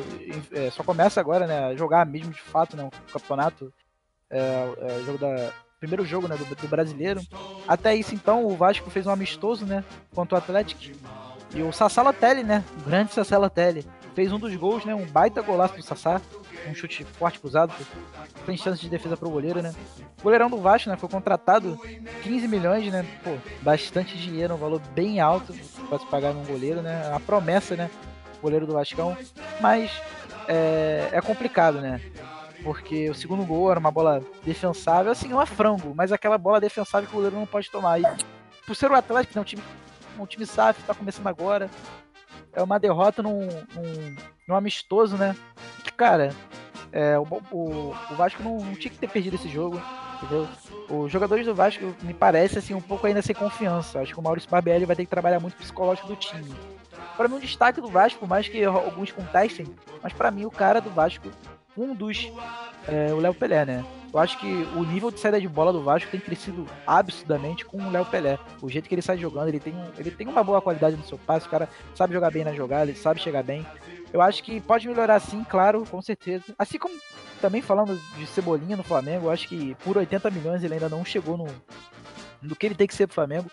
é, 0.51 0.69
só 0.71 0.83
começa 0.83 1.21
agora, 1.21 1.47
né? 1.47 1.65
A 1.65 1.75
jogar 1.75 2.05
mesmo 2.05 2.31
de 2.31 2.41
fato, 2.41 2.75
né? 2.75 2.83
O 2.83 3.11
campeonato. 3.11 3.73
É, 4.29 4.39
é, 4.39 5.03
jogo 5.05 5.19
da, 5.19 5.53
primeiro 5.79 6.05
jogo 6.05 6.27
né, 6.27 6.35
do, 6.35 6.55
do, 6.55 6.67
brasileiro. 6.67 7.21
Até 7.67 7.95
isso, 7.95 8.15
então, 8.15 8.45
o 8.45 8.55
Vasco 8.55 8.89
fez 8.89 9.05
um 9.05 9.11
amistoso, 9.11 9.65
né? 9.65 9.83
Contra 10.13 10.35
o 10.35 10.37
Atlético. 10.37 10.81
E 11.53 11.61
o 11.61 11.71
Sassá 11.71 12.01
Lotelli, 12.01 12.43
né? 12.43 12.63
O 12.79 12.89
grande 12.89 13.13
Sassá 13.13 13.37
Lotelli. 13.37 13.85
Fez 14.13 14.31
um 14.31 14.39
dos 14.39 14.55
gols, 14.55 14.85
né? 14.85 14.95
Um 14.95 15.05
baita 15.05 15.41
golaço 15.41 15.75
do 15.75 15.83
Sassá. 15.83 16.21
Um 16.67 16.73
chute 16.73 17.03
forte 17.03 17.39
cruzado. 17.39 17.73
Tem 18.45 18.57
chance 18.57 18.81
de 18.81 18.89
defesa 18.89 19.15
pro 19.15 19.29
goleiro, 19.29 19.61
né? 19.61 19.73
O 20.19 20.23
goleirão 20.23 20.49
do 20.49 20.57
Vasco, 20.57 20.89
né? 20.89 20.97
Foi 20.97 21.09
contratado 21.09 21.77
15 22.23 22.47
milhões, 22.47 22.91
né? 22.91 23.05
Pô, 23.23 23.37
bastante 23.61 24.17
dinheiro, 24.17 24.55
um 24.55 24.57
valor 24.57 24.81
bem 24.93 25.19
alto 25.19 25.53
para 25.87 25.99
se 25.99 26.05
pagar 26.07 26.33
num 26.33 26.43
goleiro, 26.43 26.81
né? 26.81 27.11
A 27.13 27.19
promessa, 27.19 27.75
né? 27.75 27.89
Goleiro 28.41 28.65
do 28.65 28.73
Vascão. 28.73 29.15
Mas 29.61 29.91
é, 30.47 31.09
é 31.11 31.21
complicado, 31.21 31.79
né? 31.79 32.01
Porque 32.65 33.11
o 33.11 33.13
segundo 33.13 33.45
gol 33.45 33.69
era 33.69 33.79
uma 33.79 33.91
bola 33.91 34.23
defensável, 34.43 35.11
assim, 35.11 35.27
não 35.27 35.39
é 35.39 35.45
frango, 35.45 35.93
mas 35.95 36.11
aquela 36.11 36.35
bola 36.35 36.59
defensável 36.59 37.07
que 37.07 37.13
o 37.13 37.17
goleiro 37.17 37.35
não 37.35 37.45
pode 37.45 37.69
tomar. 37.69 37.99
E 37.99 38.03
por 38.65 38.75
ser 38.75 38.89
o 38.89 38.95
Atlético, 38.95 39.33
que 39.33 39.37
é 39.37 39.41
um 39.41 39.45
time, 39.45 39.63
um 40.19 40.25
time 40.25 40.47
SAF, 40.47 40.81
tá 40.81 40.95
começando 40.95 41.27
agora, 41.27 41.69
é 42.51 42.63
uma 42.63 42.79
derrota 42.79 43.21
num, 43.21 43.47
num, 43.75 44.15
num 44.47 44.55
amistoso, 44.55 45.15
né? 45.15 45.35
Que, 45.83 45.93
cara, 45.93 46.33
é, 46.91 47.19
o, 47.19 47.27
o, 47.51 47.89
o, 48.11 48.15
Vasco 48.15 48.41
não, 48.41 48.57
não, 48.57 48.73
tinha 48.73 48.89
que 48.89 48.97
ter 48.97 49.09
perdido 49.09 49.35
esse 49.35 49.47
jogo, 49.47 49.79
entendeu? 50.15 50.47
Os 50.89 51.11
jogadores 51.11 51.45
do 51.45 51.53
Vasco, 51.53 51.93
me 52.01 52.15
parece, 52.15 52.57
assim, 52.57 52.73
um 52.73 52.81
pouco 52.81 53.05
ainda 53.05 53.21
sem 53.21 53.35
confiança. 53.35 53.99
Acho 53.99 54.11
que 54.11 54.19
o 54.19 54.23
Maurício 54.23 54.49
Barbieri 54.49 54.85
vai 54.85 54.95
ter 54.95 55.03
que 55.03 55.11
trabalhar 55.11 55.39
muito 55.39 55.53
o 55.53 55.57
psicológico 55.57 56.07
do 56.07 56.15
time. 56.15 56.51
Para 57.15 57.27
mim, 57.27 57.35
um 57.35 57.39
destaque 57.39 57.79
do 57.79 57.89
Vasco, 57.89 58.21
por 58.21 58.27
mais 58.27 58.47
que 58.47 58.63
alguns 58.65 59.11
contestem, 59.11 59.67
mas 60.01 60.13
para 60.13 60.31
mim, 60.31 60.45
o 60.45 60.51
cara 60.51 60.81
do 60.81 60.89
Vasco 60.89 61.29
um 61.77 61.93
dos 61.93 62.31
é, 62.87 63.13
o 63.13 63.17
Léo 63.17 63.33
Pelé, 63.33 63.65
né? 63.65 63.85
Eu 64.13 64.19
acho 64.19 64.39
que 64.39 64.47
o 64.47 64.83
nível 64.85 65.11
de 65.11 65.19
saída 65.19 65.41
de 65.41 65.47
bola 65.47 65.73
do 65.73 65.83
Vasco 65.83 66.09
tem 66.09 66.19
crescido 66.19 66.65
absurdamente 66.87 67.65
com 67.65 67.77
o 67.77 67.91
Léo 67.91 68.05
Pelé. 68.05 68.39
O 68.61 68.69
jeito 68.69 68.87
que 68.87 68.95
ele 68.95 69.01
sai 69.01 69.17
jogando, 69.17 69.49
ele 69.49 69.59
tem, 69.59 69.73
ele 69.97 70.09
tem 70.09 70.25
uma 70.27 70.43
boa 70.43 70.61
qualidade 70.61 70.95
no 70.95 71.03
seu 71.03 71.17
passe, 71.17 71.47
o 71.47 71.49
cara 71.49 71.67
sabe 71.93 72.13
jogar 72.13 72.31
bem 72.31 72.45
na 72.45 72.53
jogada, 72.53 72.89
ele 72.89 72.97
sabe 72.97 73.19
chegar 73.19 73.43
bem. 73.43 73.65
Eu 74.13 74.21
acho 74.21 74.41
que 74.41 74.61
pode 74.61 74.87
melhorar 74.87 75.19
sim, 75.19 75.43
claro, 75.43 75.83
com 75.89 76.01
certeza. 76.01 76.45
Assim 76.57 76.77
como 76.77 76.95
também 77.41 77.61
falando 77.61 77.99
de 78.17 78.25
Cebolinha 78.27 78.77
no 78.77 78.83
Flamengo, 78.83 79.25
eu 79.25 79.31
acho 79.31 79.49
que 79.49 79.75
por 79.83 79.97
80 79.97 80.31
milhões 80.31 80.63
ele 80.63 80.75
ainda 80.75 80.87
não 80.87 81.03
chegou 81.03 81.35
no, 81.35 81.47
no 82.41 82.55
que 82.55 82.67
ele 82.67 82.75
tem 82.75 82.87
que 82.87 82.95
ser 82.95 83.07
pro 83.07 83.15
Flamengo. 83.15 83.51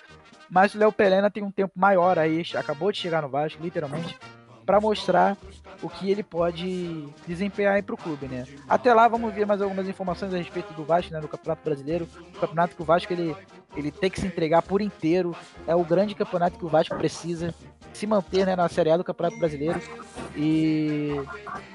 Mas 0.49 0.75
o 0.75 0.79
Léo 0.79 0.93
Pelé 0.93 1.17
ainda 1.17 1.31
tem 1.31 1.43
um 1.43 1.51
tempo 1.51 1.73
maior 1.75 2.19
aí, 2.19 2.43
acabou 2.55 2.93
de 2.93 2.99
chegar 2.99 3.23
no 3.23 3.29
Vasco, 3.29 3.61
literalmente 3.61 4.17
para 4.65 4.81
mostrar 4.81 5.37
o 5.83 5.89
que 5.89 6.11
ele 6.11 6.23
pode 6.23 7.09
desempenhar 7.27 7.75
aí 7.75 7.83
para 7.83 7.95
o 7.95 7.99
clube, 7.99 8.27
né? 8.27 8.47
Até 8.69 8.95
lá 8.95 9.09
vamos 9.09 9.35
ver 9.35 9.47
mais 9.47 9.61
algumas 9.61 9.89
informações 9.89 10.33
a 10.33 10.39
respeito 10.39 10.73
do 10.75 10.85
Vasco, 10.85 11.13
né, 11.13 11.21
do 11.21 11.29
Campeonato 11.29 11.65
Brasileiro, 11.65 12.09
o 12.37 12.39
campeonato 12.39 12.77
que 12.77 12.83
o 12.83 12.85
Vasco 12.85 13.13
ele 13.13 13.35
ele 13.77 13.91
tem 13.91 14.11
que 14.11 14.21
se 14.21 14.27
entregar 14.27 14.63
por 14.63 14.83
inteiro, 14.83 15.35
é 15.67 15.75
o 15.75 15.85
grande 15.85 16.15
campeonato 16.15 16.59
que 16.59 16.65
o 16.65 16.69
Vasco 16.69 16.95
precisa 16.97 17.55
se 17.93 18.07
manter 18.07 18.47
né, 18.47 18.55
na 18.55 18.69
Série 18.69 18.91
A 18.91 18.97
do 18.97 19.05
Campeonato 19.05 19.39
Brasileiro. 19.39 19.81
E, 20.37 21.15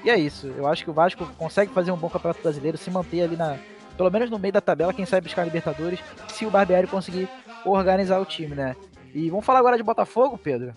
e 0.04 0.10
é 0.10 0.16
isso. 0.16 0.46
Eu 0.46 0.66
acho 0.66 0.84
que 0.84 0.90
o 0.90 0.92
Vasco 0.94 1.26
consegue 1.36 1.72
fazer 1.72 1.90
um 1.90 1.96
bom 1.96 2.08
Campeonato 2.08 2.42
Brasileiro, 2.42 2.78
se 2.78 2.90
manter 2.90 3.22
ali 3.22 3.36
na, 3.36 3.58
pelo 3.96 4.10
menos 4.10 4.30
no 4.30 4.38
meio 4.38 4.52
da 4.52 4.60
tabela, 4.60 4.94
quem 4.94 5.04
sabe 5.04 5.26
buscar 5.26 5.44
Libertadores, 5.44 6.00
se 6.28 6.46
o 6.46 6.50
Barbieri 6.50 6.86
conseguir 6.86 7.28
organizar 7.64 8.20
o 8.20 8.24
time, 8.24 8.54
né? 8.54 8.76
E 9.14 9.28
vamos 9.30 9.44
falar 9.44 9.58
agora 9.58 9.76
de 9.76 9.82
Botafogo, 9.82 10.38
Pedro. 10.38 10.74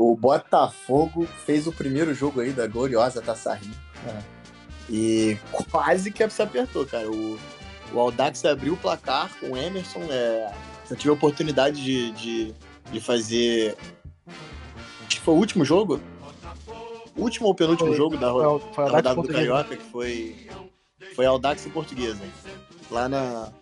O 0.00 0.16
Botafogo 0.16 1.26
fez 1.44 1.66
o 1.66 1.72
primeiro 1.72 2.14
jogo 2.14 2.40
aí 2.40 2.52
da 2.52 2.66
gloriosa 2.66 3.20
Taça 3.20 3.52
Rio. 3.52 3.74
É. 4.06 4.22
E 4.88 5.38
quase 5.70 6.10
que 6.10 6.26
se 6.30 6.40
apertou, 6.40 6.86
cara. 6.86 7.06
O, 7.10 7.38
o 7.92 8.00
Aldax 8.00 8.42
abriu 8.46 8.72
o 8.72 8.76
placar 8.78 9.30
com 9.38 9.50
o 9.50 9.56
Emerson. 9.58 10.00
É, 10.08 10.54
eu 10.88 10.96
tive 10.96 11.10
a 11.10 11.12
oportunidade 11.12 11.84
de, 11.84 12.12
de, 12.12 12.54
de 12.90 12.98
fazer. 12.98 13.76
Acho 15.06 15.18
que 15.18 15.20
foi 15.20 15.34
o 15.34 15.36
último 15.36 15.66
jogo. 15.66 16.00
O 17.14 17.20
último 17.20 17.48
ou 17.48 17.54
penúltimo 17.54 17.88
foi, 17.88 17.96
jogo 17.98 18.16
da, 18.16 18.32
foi, 18.32 18.72
foi 18.72 18.84
da 18.86 18.90
rodada 18.90 19.14
do 19.20 19.28
Carioca, 19.28 19.76
que 19.76 19.84
foi, 19.84 20.48
foi 21.14 21.26
Aldax 21.26 21.66
e 21.66 21.68
Portuguesa. 21.68 22.22
Lá 22.90 23.06
na, 23.06 23.52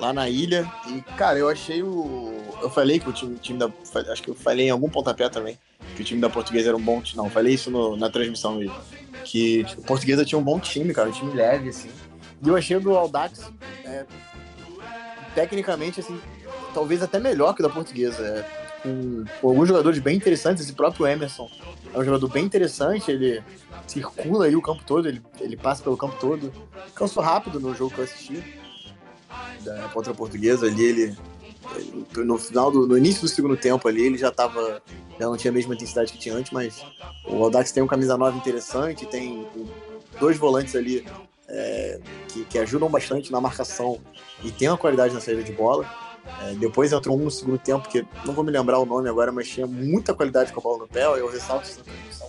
lá 0.00 0.12
na 0.12 0.28
ilha. 0.28 0.70
E, 0.88 1.02
cara, 1.16 1.38
eu 1.38 1.48
achei 1.48 1.82
o. 1.82 2.32
Eu 2.60 2.70
falei 2.70 2.98
que 2.98 3.08
o 3.08 3.12
time, 3.12 3.36
time 3.36 3.58
da. 3.58 3.70
Acho 4.10 4.22
que 4.22 4.30
eu 4.30 4.34
falei 4.34 4.66
em 4.66 4.70
algum 4.70 4.88
pontapé 4.88 5.28
também. 5.28 5.58
Que 5.94 6.02
o 6.02 6.04
time 6.04 6.20
da 6.20 6.30
portuguesa 6.30 6.68
era 6.68 6.76
um 6.76 6.82
bom 6.82 7.00
time. 7.00 7.22
Não, 7.22 7.30
falei 7.30 7.54
isso 7.54 7.70
no, 7.70 7.96
na 7.96 8.10
transmissão 8.10 8.56
mesmo. 8.56 8.74
Que 9.24 9.64
tipo, 9.64 9.82
portuguesa 9.82 10.24
tinha 10.24 10.38
um 10.38 10.42
bom 10.42 10.58
time, 10.58 10.92
cara. 10.94 11.08
Um 11.08 11.12
time 11.12 11.34
leve, 11.34 11.68
assim. 11.68 11.90
E 12.42 12.48
eu 12.48 12.56
achei 12.56 12.78
do 12.80 12.96
Aldax, 12.96 13.50
é, 13.84 14.06
tecnicamente, 15.34 16.00
assim, 16.00 16.18
talvez 16.72 17.02
até 17.02 17.18
melhor 17.18 17.54
que 17.54 17.60
o 17.60 17.68
da 17.68 17.72
portuguesa. 17.72 18.22
É, 18.22 18.60
com, 18.82 19.24
com, 19.42 19.48
alguns 19.48 19.68
jogadores 19.68 19.98
bem 19.98 20.16
interessantes. 20.16 20.64
Esse 20.64 20.72
próprio 20.72 21.06
Emerson 21.06 21.50
é 21.92 21.98
um 21.98 22.04
jogador 22.04 22.28
bem 22.28 22.44
interessante. 22.44 23.10
Ele 23.10 23.42
circula 23.86 24.46
aí 24.46 24.56
o 24.56 24.62
campo 24.62 24.82
todo, 24.86 25.06
ele, 25.06 25.20
ele 25.38 25.56
passa 25.56 25.82
pelo 25.82 25.98
campo 25.98 26.16
todo. 26.18 26.50
Cansou 26.94 27.22
rápido 27.22 27.60
no 27.60 27.74
jogo 27.74 27.94
que 27.94 28.00
eu 28.00 28.04
assisti 28.04 28.59
da, 29.60 29.88
contra 29.88 30.12
a 30.12 30.14
portuguesa 30.14 30.66
ali, 30.66 30.84
ele, 30.84 31.16
no 32.16 32.38
final 32.38 32.70
do, 32.70 32.86
no 32.86 32.96
início 32.96 33.22
do 33.22 33.28
segundo 33.28 33.56
tempo 33.56 33.86
ali, 33.86 34.02
ele 34.02 34.18
já 34.18 34.28
estava 34.28 34.82
já 35.18 35.26
não 35.26 35.36
tinha 35.36 35.50
a 35.50 35.54
mesma 35.54 35.74
intensidade 35.74 36.12
que 36.12 36.18
tinha 36.18 36.34
antes, 36.34 36.50
mas 36.50 36.82
o 37.26 37.44
Audax 37.44 37.70
tem 37.72 37.82
um 37.82 37.86
camisa 37.86 38.16
9 38.16 38.38
interessante, 38.38 39.04
tem 39.04 39.46
dois 40.18 40.38
volantes 40.38 40.74
ali 40.74 41.06
é, 41.46 42.00
que, 42.28 42.44
que, 42.46 42.58
ajudam 42.58 42.88
bastante 42.88 43.30
na 43.30 43.40
marcação 43.40 44.00
e 44.42 44.50
tem 44.50 44.68
uma 44.68 44.78
qualidade 44.78 45.12
na 45.12 45.20
saída 45.20 45.42
de 45.42 45.52
bola. 45.52 45.86
É, 46.42 46.54
depois 46.54 46.92
entrou 46.92 47.18
um 47.18 47.24
no 47.24 47.30
segundo 47.30 47.58
tempo, 47.58 47.88
que 47.88 48.06
não 48.24 48.32
vou 48.32 48.44
me 48.44 48.50
lembrar 48.50 48.78
o 48.78 48.86
nome 48.86 49.08
agora, 49.08 49.30
mas 49.30 49.48
tinha 49.48 49.66
muita 49.66 50.14
qualidade 50.14 50.52
com 50.52 50.60
a 50.60 50.62
bola 50.62 50.78
no 50.78 50.88
pé, 50.88 51.04
eu 51.04 51.30
ressalto 51.30 51.68
essa 51.68 51.82
transmissão. 51.82 52.28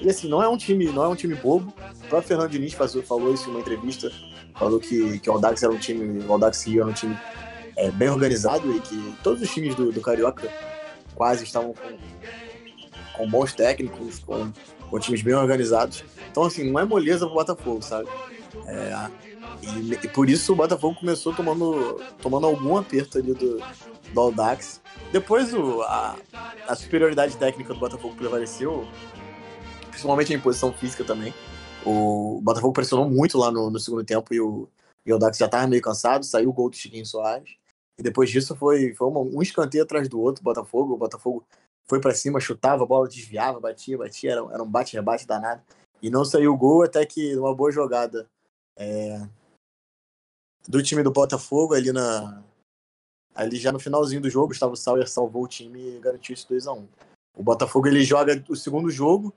E 0.00 0.08
assim, 0.08 0.28
não 0.28 0.42
é 0.42 0.48
um 0.48 0.56
time, 0.56 0.86
não 0.86 1.04
é 1.04 1.08
um 1.08 1.14
time 1.14 1.34
bobo. 1.34 1.72
O 2.04 2.08
próprio 2.08 2.28
Fernando 2.28 2.50
Diniz 2.50 2.74
falou 2.74 3.34
isso 3.34 3.48
em 3.48 3.50
uma 3.50 3.60
entrevista 3.60 4.10
falou 4.60 4.78
que, 4.78 5.18
que 5.18 5.30
o 5.30 5.32
Audax 5.32 5.62
era 5.62 5.72
um 5.72 5.78
time, 5.78 6.22
o 6.22 6.32
Audax 6.32 6.66
Rio 6.66 6.82
era 6.82 6.90
um 6.90 6.92
time 6.92 7.18
é, 7.76 7.90
bem 7.90 8.10
organizado 8.10 8.70
e 8.76 8.80
que 8.80 9.14
todos 9.22 9.40
os 9.40 9.50
times 9.50 9.74
do, 9.74 9.90
do 9.90 10.02
Carioca 10.02 10.52
quase 11.14 11.44
estavam 11.44 11.72
com, 11.72 11.96
com 13.16 13.30
bons 13.30 13.54
técnicos, 13.54 14.18
com, 14.18 14.52
com 14.90 14.98
times 14.98 15.22
bem 15.22 15.34
organizados. 15.34 16.04
Então, 16.30 16.42
assim, 16.44 16.70
não 16.70 16.78
é 16.78 16.84
moleza 16.84 17.24
pro 17.24 17.34
Botafogo, 17.36 17.80
sabe? 17.80 18.06
É, 18.66 19.10
e, 19.62 19.94
e, 19.94 20.08
por 20.08 20.28
isso 20.28 20.52
o 20.52 20.56
Botafogo 20.56 20.94
começou 21.00 21.32
tomando, 21.32 21.98
tomando 22.20 22.46
algum 22.46 22.76
aperto 22.76 23.16
ali 23.16 23.32
do, 23.32 23.62
do 24.12 24.20
Audax. 24.20 24.82
Depois 25.10 25.54
o, 25.54 25.80
a, 25.82 26.16
a 26.68 26.74
superioridade 26.76 27.34
técnica 27.38 27.72
do 27.72 27.80
Botafogo 27.80 28.14
prevaleceu, 28.14 28.86
principalmente 29.90 30.34
a 30.34 30.36
imposição 30.36 30.70
física 30.70 31.02
também. 31.02 31.32
O 31.84 32.40
Botafogo 32.42 32.72
pressionou 32.72 33.08
muito 33.08 33.38
lá 33.38 33.50
no, 33.50 33.70
no 33.70 33.78
segundo 33.78 34.04
tempo 34.04 34.34
e 34.34 34.40
o, 34.40 34.68
e 35.04 35.12
o 35.12 35.18
Dax 35.18 35.38
já 35.38 35.46
estava 35.46 35.66
meio 35.66 35.82
cansado, 35.82 36.24
saiu 36.24 36.50
o 36.50 36.52
gol 36.52 36.68
do 36.68 36.76
Chiquinho 36.76 37.06
Soares. 37.06 37.56
E 37.98 38.02
depois 38.02 38.30
disso 38.30 38.54
foi, 38.56 38.94
foi 38.94 39.08
uma, 39.08 39.20
um 39.20 39.42
escanteio 39.42 39.84
atrás 39.84 40.08
do 40.08 40.20
outro, 40.20 40.42
Botafogo. 40.42 40.94
O 40.94 40.98
Botafogo 40.98 41.44
foi 41.84 42.00
para 42.00 42.14
cima, 42.14 42.40
chutava, 42.40 42.82
a 42.82 42.86
bola 42.86 43.08
desviava, 43.08 43.60
batia, 43.60 43.98
batia, 43.98 44.32
era, 44.32 44.40
era 44.52 44.62
um 44.62 44.70
bate-rebate 44.70 45.26
danado. 45.26 45.62
E 46.02 46.08
não 46.08 46.24
saiu 46.24 46.52
o 46.52 46.56
gol 46.56 46.82
até 46.82 47.04
que 47.04 47.36
uma 47.36 47.54
boa 47.54 47.70
jogada 47.70 48.28
é, 48.76 49.20
do 50.66 50.82
time 50.82 51.02
do 51.02 51.10
Botafogo 51.10 51.74
ali 51.74 51.92
na. 51.92 52.42
Ali 53.34 53.56
já 53.56 53.70
no 53.70 53.78
finalzinho 53.78 54.20
do 54.20 54.28
jogo, 54.28 54.48
Gustavo 54.48 54.76
Sauer 54.76 55.08
salvou 55.08 55.44
o 55.44 55.48
time 55.48 55.96
e 55.96 56.00
garantiu 56.00 56.34
esse 56.34 56.46
2x1. 56.46 56.86
O 57.36 57.42
Botafogo 57.42 57.86
ele 57.86 58.04
joga 58.04 58.42
o 58.48 58.56
segundo 58.56 58.90
jogo, 58.90 59.32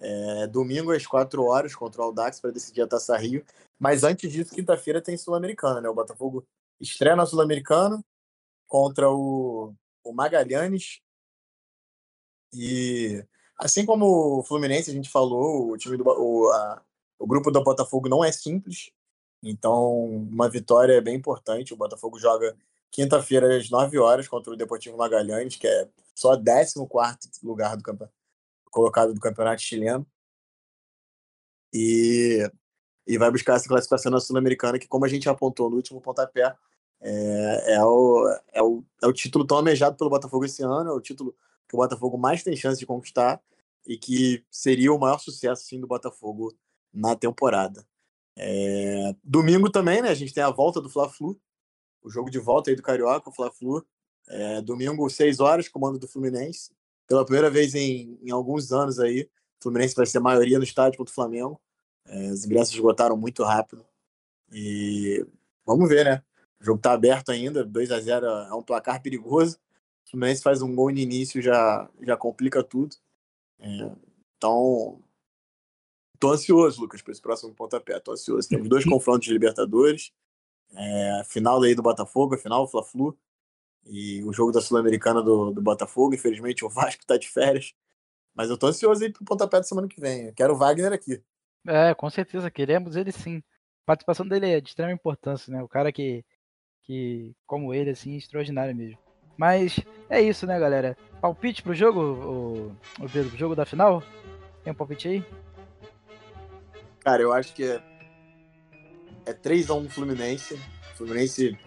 é, 0.00 0.46
domingo 0.46 0.92
às 0.92 1.06
4 1.06 1.44
horas 1.44 1.74
contra 1.74 2.00
o 2.00 2.04
Aldax 2.04 2.40
para 2.40 2.50
decidir 2.50 2.82
a 2.82 2.86
Taça 2.86 3.16
Rio. 3.16 3.44
Mas 3.78 4.04
antes 4.04 4.30
disso, 4.30 4.54
quinta-feira 4.54 5.00
tem 5.00 5.16
Sul-Americana, 5.16 5.80
né? 5.80 5.88
O 5.88 5.94
Botafogo 5.94 6.46
estreia 6.80 7.16
na 7.16 7.26
Sul-Americana 7.26 8.02
contra 8.66 9.10
o, 9.10 9.74
o 10.04 10.12
Magalhães. 10.12 11.00
E 12.52 13.24
assim 13.58 13.84
como 13.86 14.38
o 14.38 14.42
Fluminense, 14.42 14.90
a 14.90 14.94
gente 14.94 15.10
falou, 15.10 15.70
o 15.70 15.78
time 15.78 15.96
do 15.96 16.04
o, 16.04 16.50
a, 16.50 16.82
o 17.18 17.26
grupo 17.26 17.50
do 17.50 17.62
Botafogo 17.62 18.08
não 18.08 18.24
é 18.24 18.32
simples. 18.32 18.90
Então, 19.42 20.06
uma 20.06 20.48
vitória 20.48 20.94
é 20.94 21.00
bem 21.00 21.16
importante. 21.16 21.74
O 21.74 21.76
Botafogo 21.76 22.18
joga 22.18 22.56
quinta-feira 22.90 23.56
às 23.56 23.70
9 23.70 23.98
horas 23.98 24.28
contra 24.28 24.52
o 24.52 24.56
Deportivo 24.56 24.96
Magalhães, 24.96 25.56
que 25.56 25.66
é 25.66 25.88
só 26.14 26.36
14 26.36 26.74
lugar 27.42 27.76
do 27.76 27.82
campeonato, 27.82 28.14
colocado 28.72 29.14
do 29.14 29.20
campeonato 29.20 29.62
chileno. 29.62 30.04
E, 31.72 32.50
e 33.06 33.16
vai 33.16 33.30
buscar 33.30 33.54
essa 33.54 33.68
classificação 33.68 34.10
na 34.10 34.18
Sul-Americana, 34.18 34.78
que, 34.78 34.88
como 34.88 35.04
a 35.04 35.08
gente 35.08 35.28
apontou 35.28 35.70
no 35.70 35.76
último 35.76 36.00
pontapé, 36.00 36.54
é, 37.00 37.74
é, 37.74 37.84
o, 37.84 38.28
é, 38.52 38.62
o, 38.62 38.84
é 39.02 39.06
o 39.06 39.12
título 39.12 39.46
tão 39.46 39.58
almejado 39.58 39.96
pelo 39.96 40.10
Botafogo 40.10 40.44
esse 40.44 40.62
ano, 40.62 40.90
é 40.90 40.92
o 40.92 41.00
título 41.00 41.34
que 41.68 41.74
o 41.74 41.78
Botafogo 41.78 42.18
mais 42.18 42.42
tem 42.42 42.56
chance 42.56 42.78
de 42.78 42.86
conquistar 42.86 43.40
e 43.86 43.96
que 43.96 44.44
seria 44.50 44.92
o 44.92 44.98
maior 44.98 45.18
sucesso 45.18 45.64
sim, 45.64 45.80
do 45.80 45.86
Botafogo 45.86 46.54
na 46.92 47.16
temporada. 47.16 47.86
É, 48.36 49.14
domingo 49.22 49.70
também, 49.70 50.00
né? 50.00 50.08
A 50.08 50.14
gente 50.14 50.32
tem 50.32 50.42
a 50.42 50.50
volta 50.50 50.80
do 50.80 50.88
Fla-Flu, 50.88 51.38
o 52.02 52.10
jogo 52.10 52.30
de 52.30 52.38
volta 52.38 52.70
aí 52.70 52.76
do 52.76 52.82
Carioca, 52.82 53.30
o 53.30 53.32
Fla-Flu. 53.32 53.84
É, 54.28 54.62
domingo, 54.62 55.08
6 55.10 55.40
horas, 55.40 55.68
comando 55.68 55.98
do 55.98 56.08
Fluminense. 56.08 56.70
Pela 57.06 57.24
primeira 57.24 57.50
vez 57.50 57.74
em, 57.74 58.18
em 58.22 58.30
alguns 58.30 58.72
anos 58.72 58.98
aí, 58.98 59.22
o 59.22 59.62
Fluminense 59.62 59.94
vai 59.94 60.06
ser 60.06 60.18
a 60.18 60.22
maioria 60.22 60.58
no 60.58 60.64
estádio 60.64 60.98
contra 60.98 61.10
o 61.10 61.14
Flamengo. 61.14 61.60
É, 62.06 62.30
os 62.30 62.44
ingressos 62.44 62.74
esgotaram 62.74 63.16
muito 63.16 63.42
rápido. 63.42 63.84
E 64.52 65.26
vamos 65.64 65.88
ver, 65.88 66.04
né? 66.04 66.22
O 66.60 66.64
jogo 66.64 66.80
tá 66.80 66.92
aberto 66.92 67.30
ainda, 67.30 67.64
2 67.64 67.90
a 67.90 68.00
0 68.00 68.26
é 68.26 68.54
um 68.54 68.62
placar 68.62 69.02
perigoso. 69.02 69.58
O 70.06 70.10
Fluminense 70.10 70.42
faz 70.42 70.62
um 70.62 70.74
gol 70.74 70.90
no 70.90 70.98
início, 70.98 71.40
já, 71.40 71.88
já 72.00 72.16
complica 72.16 72.62
tudo. 72.62 72.96
É, 73.58 73.90
então, 74.36 75.00
tô 76.18 76.32
ansioso, 76.32 76.80
Lucas, 76.80 77.02
para 77.02 77.12
esse 77.12 77.22
próximo 77.22 77.54
pontapé. 77.54 77.98
Tô 78.00 78.12
ansioso. 78.12 78.48
Temos 78.48 78.68
dois 78.68 78.84
confrontos 78.86 79.26
de 79.26 79.32
Libertadores. 79.32 80.12
É, 80.74 81.20
a 81.20 81.24
final 81.24 81.62
aí 81.62 81.74
do 81.74 81.82
Botafogo, 81.82 82.34
a 82.34 82.38
final, 82.38 82.64
o 82.64 82.68
Fla-Flu. 82.68 83.16
E 83.84 84.22
o 84.24 84.32
jogo 84.32 84.52
da 84.52 84.60
Sul-Americana 84.60 85.22
do, 85.22 85.50
do 85.50 85.60
Botafogo. 85.60 86.14
Infelizmente, 86.14 86.64
o 86.64 86.68
Vasco 86.68 87.04
tá 87.06 87.16
de 87.16 87.28
férias. 87.28 87.74
Mas 88.34 88.48
eu 88.48 88.56
tô 88.56 88.66
ansioso 88.68 89.02
aí 89.02 89.12
pro 89.12 89.24
pontapé 89.24 89.58
da 89.58 89.64
semana 89.64 89.88
que 89.88 90.00
vem. 90.00 90.26
Eu 90.26 90.34
quero 90.34 90.54
o 90.54 90.56
Wagner 90.56 90.92
aqui. 90.92 91.22
É, 91.66 91.94
com 91.94 92.08
certeza. 92.08 92.50
Queremos 92.50 92.96
ele 92.96 93.12
sim. 93.12 93.38
A 93.38 93.86
participação 93.86 94.26
dele 94.26 94.50
é 94.50 94.60
de 94.60 94.68
extrema 94.68 94.92
importância, 94.92 95.52
né? 95.52 95.62
O 95.62 95.68
cara 95.68 95.92
que, 95.92 96.24
que 96.82 97.34
como 97.46 97.74
ele, 97.74 97.90
assim, 97.90 98.14
é 98.14 98.18
extraordinário 98.18 98.74
mesmo. 98.74 98.98
Mas 99.36 99.80
é 100.08 100.20
isso, 100.20 100.46
né, 100.46 100.58
galera? 100.58 100.96
Palpite 101.20 101.62
pro 101.62 101.74
jogo, 101.74 102.00
o, 102.00 102.76
o 103.04 103.08
Pedro, 103.10 103.36
jogo 103.36 103.56
da 103.56 103.64
final? 103.64 104.02
Tem 104.62 104.72
um 104.72 104.76
palpite 104.76 105.08
aí? 105.08 105.24
Cara, 107.00 107.22
eu 107.22 107.32
acho 107.32 107.52
que 107.52 107.64
é, 107.64 107.82
é 109.26 109.32
3x1 109.32 109.88
Fluminense. 109.90 110.56
Fluminense 110.94 111.58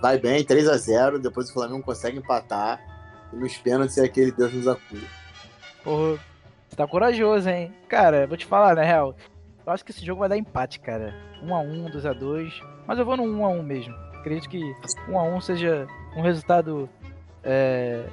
vai 0.00 0.18
bem, 0.18 0.44
3x0. 0.44 1.18
Depois 1.18 1.50
o 1.50 1.52
Flamengo 1.52 1.82
consegue 1.82 2.18
empatar. 2.18 2.80
E 3.32 3.36
nos 3.36 3.56
pênaltis 3.56 3.98
é 3.98 4.04
aquele 4.04 4.32
Deus 4.32 4.52
nos 4.52 4.68
acuda. 4.68 5.06
Porra, 5.82 6.18
você 6.68 6.76
tá 6.76 6.86
corajoso, 6.86 7.48
hein? 7.48 7.72
Cara, 7.88 8.26
vou 8.26 8.36
te 8.36 8.46
falar, 8.46 8.74
na 8.74 8.82
real. 8.82 9.14
Eu 9.66 9.72
acho 9.72 9.84
que 9.84 9.90
esse 9.90 10.04
jogo 10.04 10.20
vai 10.20 10.28
dar 10.28 10.36
empate, 10.36 10.78
cara. 10.80 11.14
1x1, 11.42 11.92
2x2. 11.92 12.52
Mas 12.86 12.98
eu 12.98 13.04
vou 13.04 13.16
no 13.16 13.24
1x1 13.24 13.62
mesmo. 13.62 13.94
Acredito 14.14 14.48
que 14.48 14.60
1x1 15.08 15.40
seja 15.40 15.86
um 16.16 16.22
resultado 16.22 16.88
é, 17.42 18.06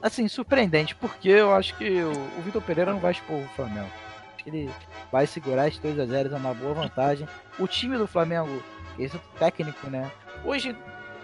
assim, 0.00 0.28
surpreendente, 0.28 0.94
porque 0.94 1.28
eu 1.28 1.52
acho 1.52 1.76
que 1.76 2.00
o, 2.00 2.12
o 2.38 2.42
Vitor 2.42 2.62
Pereira 2.62 2.92
não 2.92 3.00
vai 3.00 3.12
expor 3.12 3.36
o 3.36 3.48
Flamengo. 3.48 3.90
Acho 4.34 4.44
que 4.44 4.50
ele 4.50 4.70
vai 5.10 5.26
segurar 5.26 5.68
esse 5.68 5.80
2x0, 5.80 6.32
é 6.32 6.36
uma 6.36 6.54
boa 6.54 6.74
vantagem. 6.74 7.28
O 7.58 7.66
time 7.66 7.98
do 7.98 8.06
Flamengo, 8.06 8.62
esse 8.98 9.18
técnico, 9.38 9.88
né? 9.88 10.10
Hoje 10.44 10.76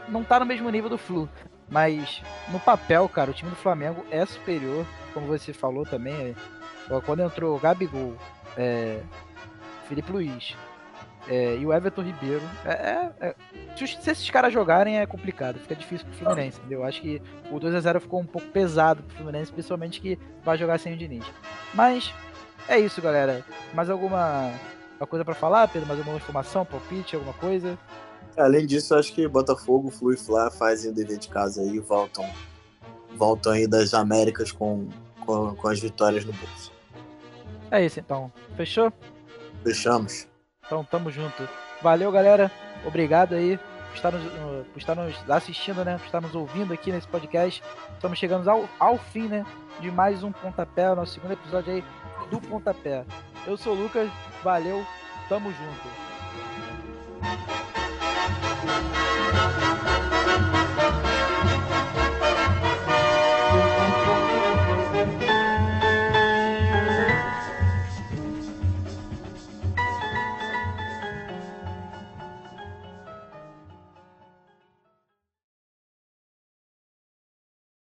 não 0.08 0.24
tá 0.24 0.40
no 0.40 0.46
mesmo 0.46 0.68
nível 0.70 0.90
do 0.90 0.98
Flu, 0.98 1.28
mas 1.68 2.22
no 2.48 2.60
papel, 2.60 3.08
cara, 3.08 3.30
o 3.30 3.34
time 3.34 3.50
do 3.50 3.56
Flamengo 3.56 4.04
é 4.10 4.24
superior, 4.26 4.84
como 5.14 5.26
você 5.26 5.52
falou 5.52 5.84
também. 5.84 6.34
É, 6.90 7.00
quando 7.06 7.22
entrou 7.22 7.58
Gabigol, 7.58 8.14
é, 8.56 9.00
Felipe 9.88 10.12
Luiz, 10.12 10.56
é, 11.28 11.56
e 11.56 11.64
o 11.64 11.72
Everton 11.72 12.02
Ribeiro. 12.02 12.42
É, 12.64 13.10
é, 13.20 13.34
se, 13.76 13.86
se, 13.86 14.10
esses 14.10 14.30
caras 14.30 14.52
jogarem 14.52 14.98
é 14.98 15.06
complicado, 15.06 15.58
fica 15.58 15.74
difícil 15.74 16.06
pro 16.06 16.16
Fluminense, 16.16 16.58
entendeu? 16.58 16.84
Acho 16.84 17.00
que 17.00 17.22
o 17.50 17.58
2x0 17.58 18.00
ficou 18.00 18.20
um 18.20 18.26
pouco 18.26 18.48
pesado 18.48 19.02
pro 19.02 19.16
Fluminense, 19.16 19.52
principalmente 19.52 20.00
que 20.00 20.18
vai 20.44 20.58
jogar 20.58 20.78
sem 20.78 20.94
o 20.94 20.96
Diniz. 20.96 21.24
Mas 21.72 22.12
é 22.68 22.78
isso, 22.78 23.00
galera. 23.00 23.44
Mais 23.72 23.88
alguma 23.88 24.52
uma 24.98 25.06
coisa 25.06 25.24
para 25.24 25.34
falar, 25.34 25.66
Pedro? 25.68 25.88
Mais 25.88 25.98
alguma 25.98 26.16
informação, 26.16 26.64
palpite, 26.64 27.16
alguma 27.16 27.34
coisa? 27.34 27.76
Além 28.36 28.66
disso, 28.66 28.94
acho 28.94 29.12
que 29.12 29.28
Botafogo, 29.28 29.90
Flu 29.90 30.12
e 30.12 30.16
Fla 30.16 30.50
fazem 30.50 30.90
o 30.90 30.94
dever 30.94 31.18
de 31.18 31.28
casa 31.28 31.60
aí 31.60 31.76
e 31.76 31.80
voltam, 31.80 32.28
voltam 33.16 33.52
aí 33.52 33.66
das 33.66 33.92
Américas 33.92 34.50
com, 34.50 34.88
com, 35.20 35.54
com 35.54 35.68
as 35.68 35.80
vitórias 35.80 36.24
no 36.24 36.32
bolso. 36.32 36.72
É 37.70 37.84
isso 37.84 38.00
então. 38.00 38.32
Fechou? 38.56 38.92
Fechamos. 39.62 40.26
Então 40.64 40.84
tamo 40.84 41.10
junto. 41.10 41.46
Valeu, 41.82 42.10
galera. 42.10 42.50
Obrigado 42.86 43.34
aí 43.34 43.58
por 43.92 43.96
estar 43.96 44.12
nos, 44.12 44.66
por 44.68 44.78
estar 44.78 44.94
nos 44.94 45.30
assistindo, 45.30 45.84
né? 45.84 45.98
Por 45.98 46.06
estar 46.06 46.20
nos 46.20 46.34
ouvindo 46.34 46.72
aqui 46.72 46.90
nesse 46.90 47.06
podcast. 47.06 47.62
Estamos 47.94 48.18
chegando 48.18 48.48
ao, 48.48 48.68
ao 48.78 48.98
fim, 48.98 49.28
né? 49.28 49.44
De 49.80 49.90
mais 49.90 50.22
um 50.22 50.32
Pontapé, 50.32 50.94
nosso 50.94 51.14
segundo 51.14 51.32
episódio 51.32 51.72
aí 51.72 51.84
do 52.30 52.40
Pontapé. 52.40 53.04
Eu 53.46 53.56
sou 53.56 53.74
o 53.74 53.82
Lucas, 53.82 54.10
valeu, 54.42 54.84
tamo 55.28 55.50
junto. 55.50 57.71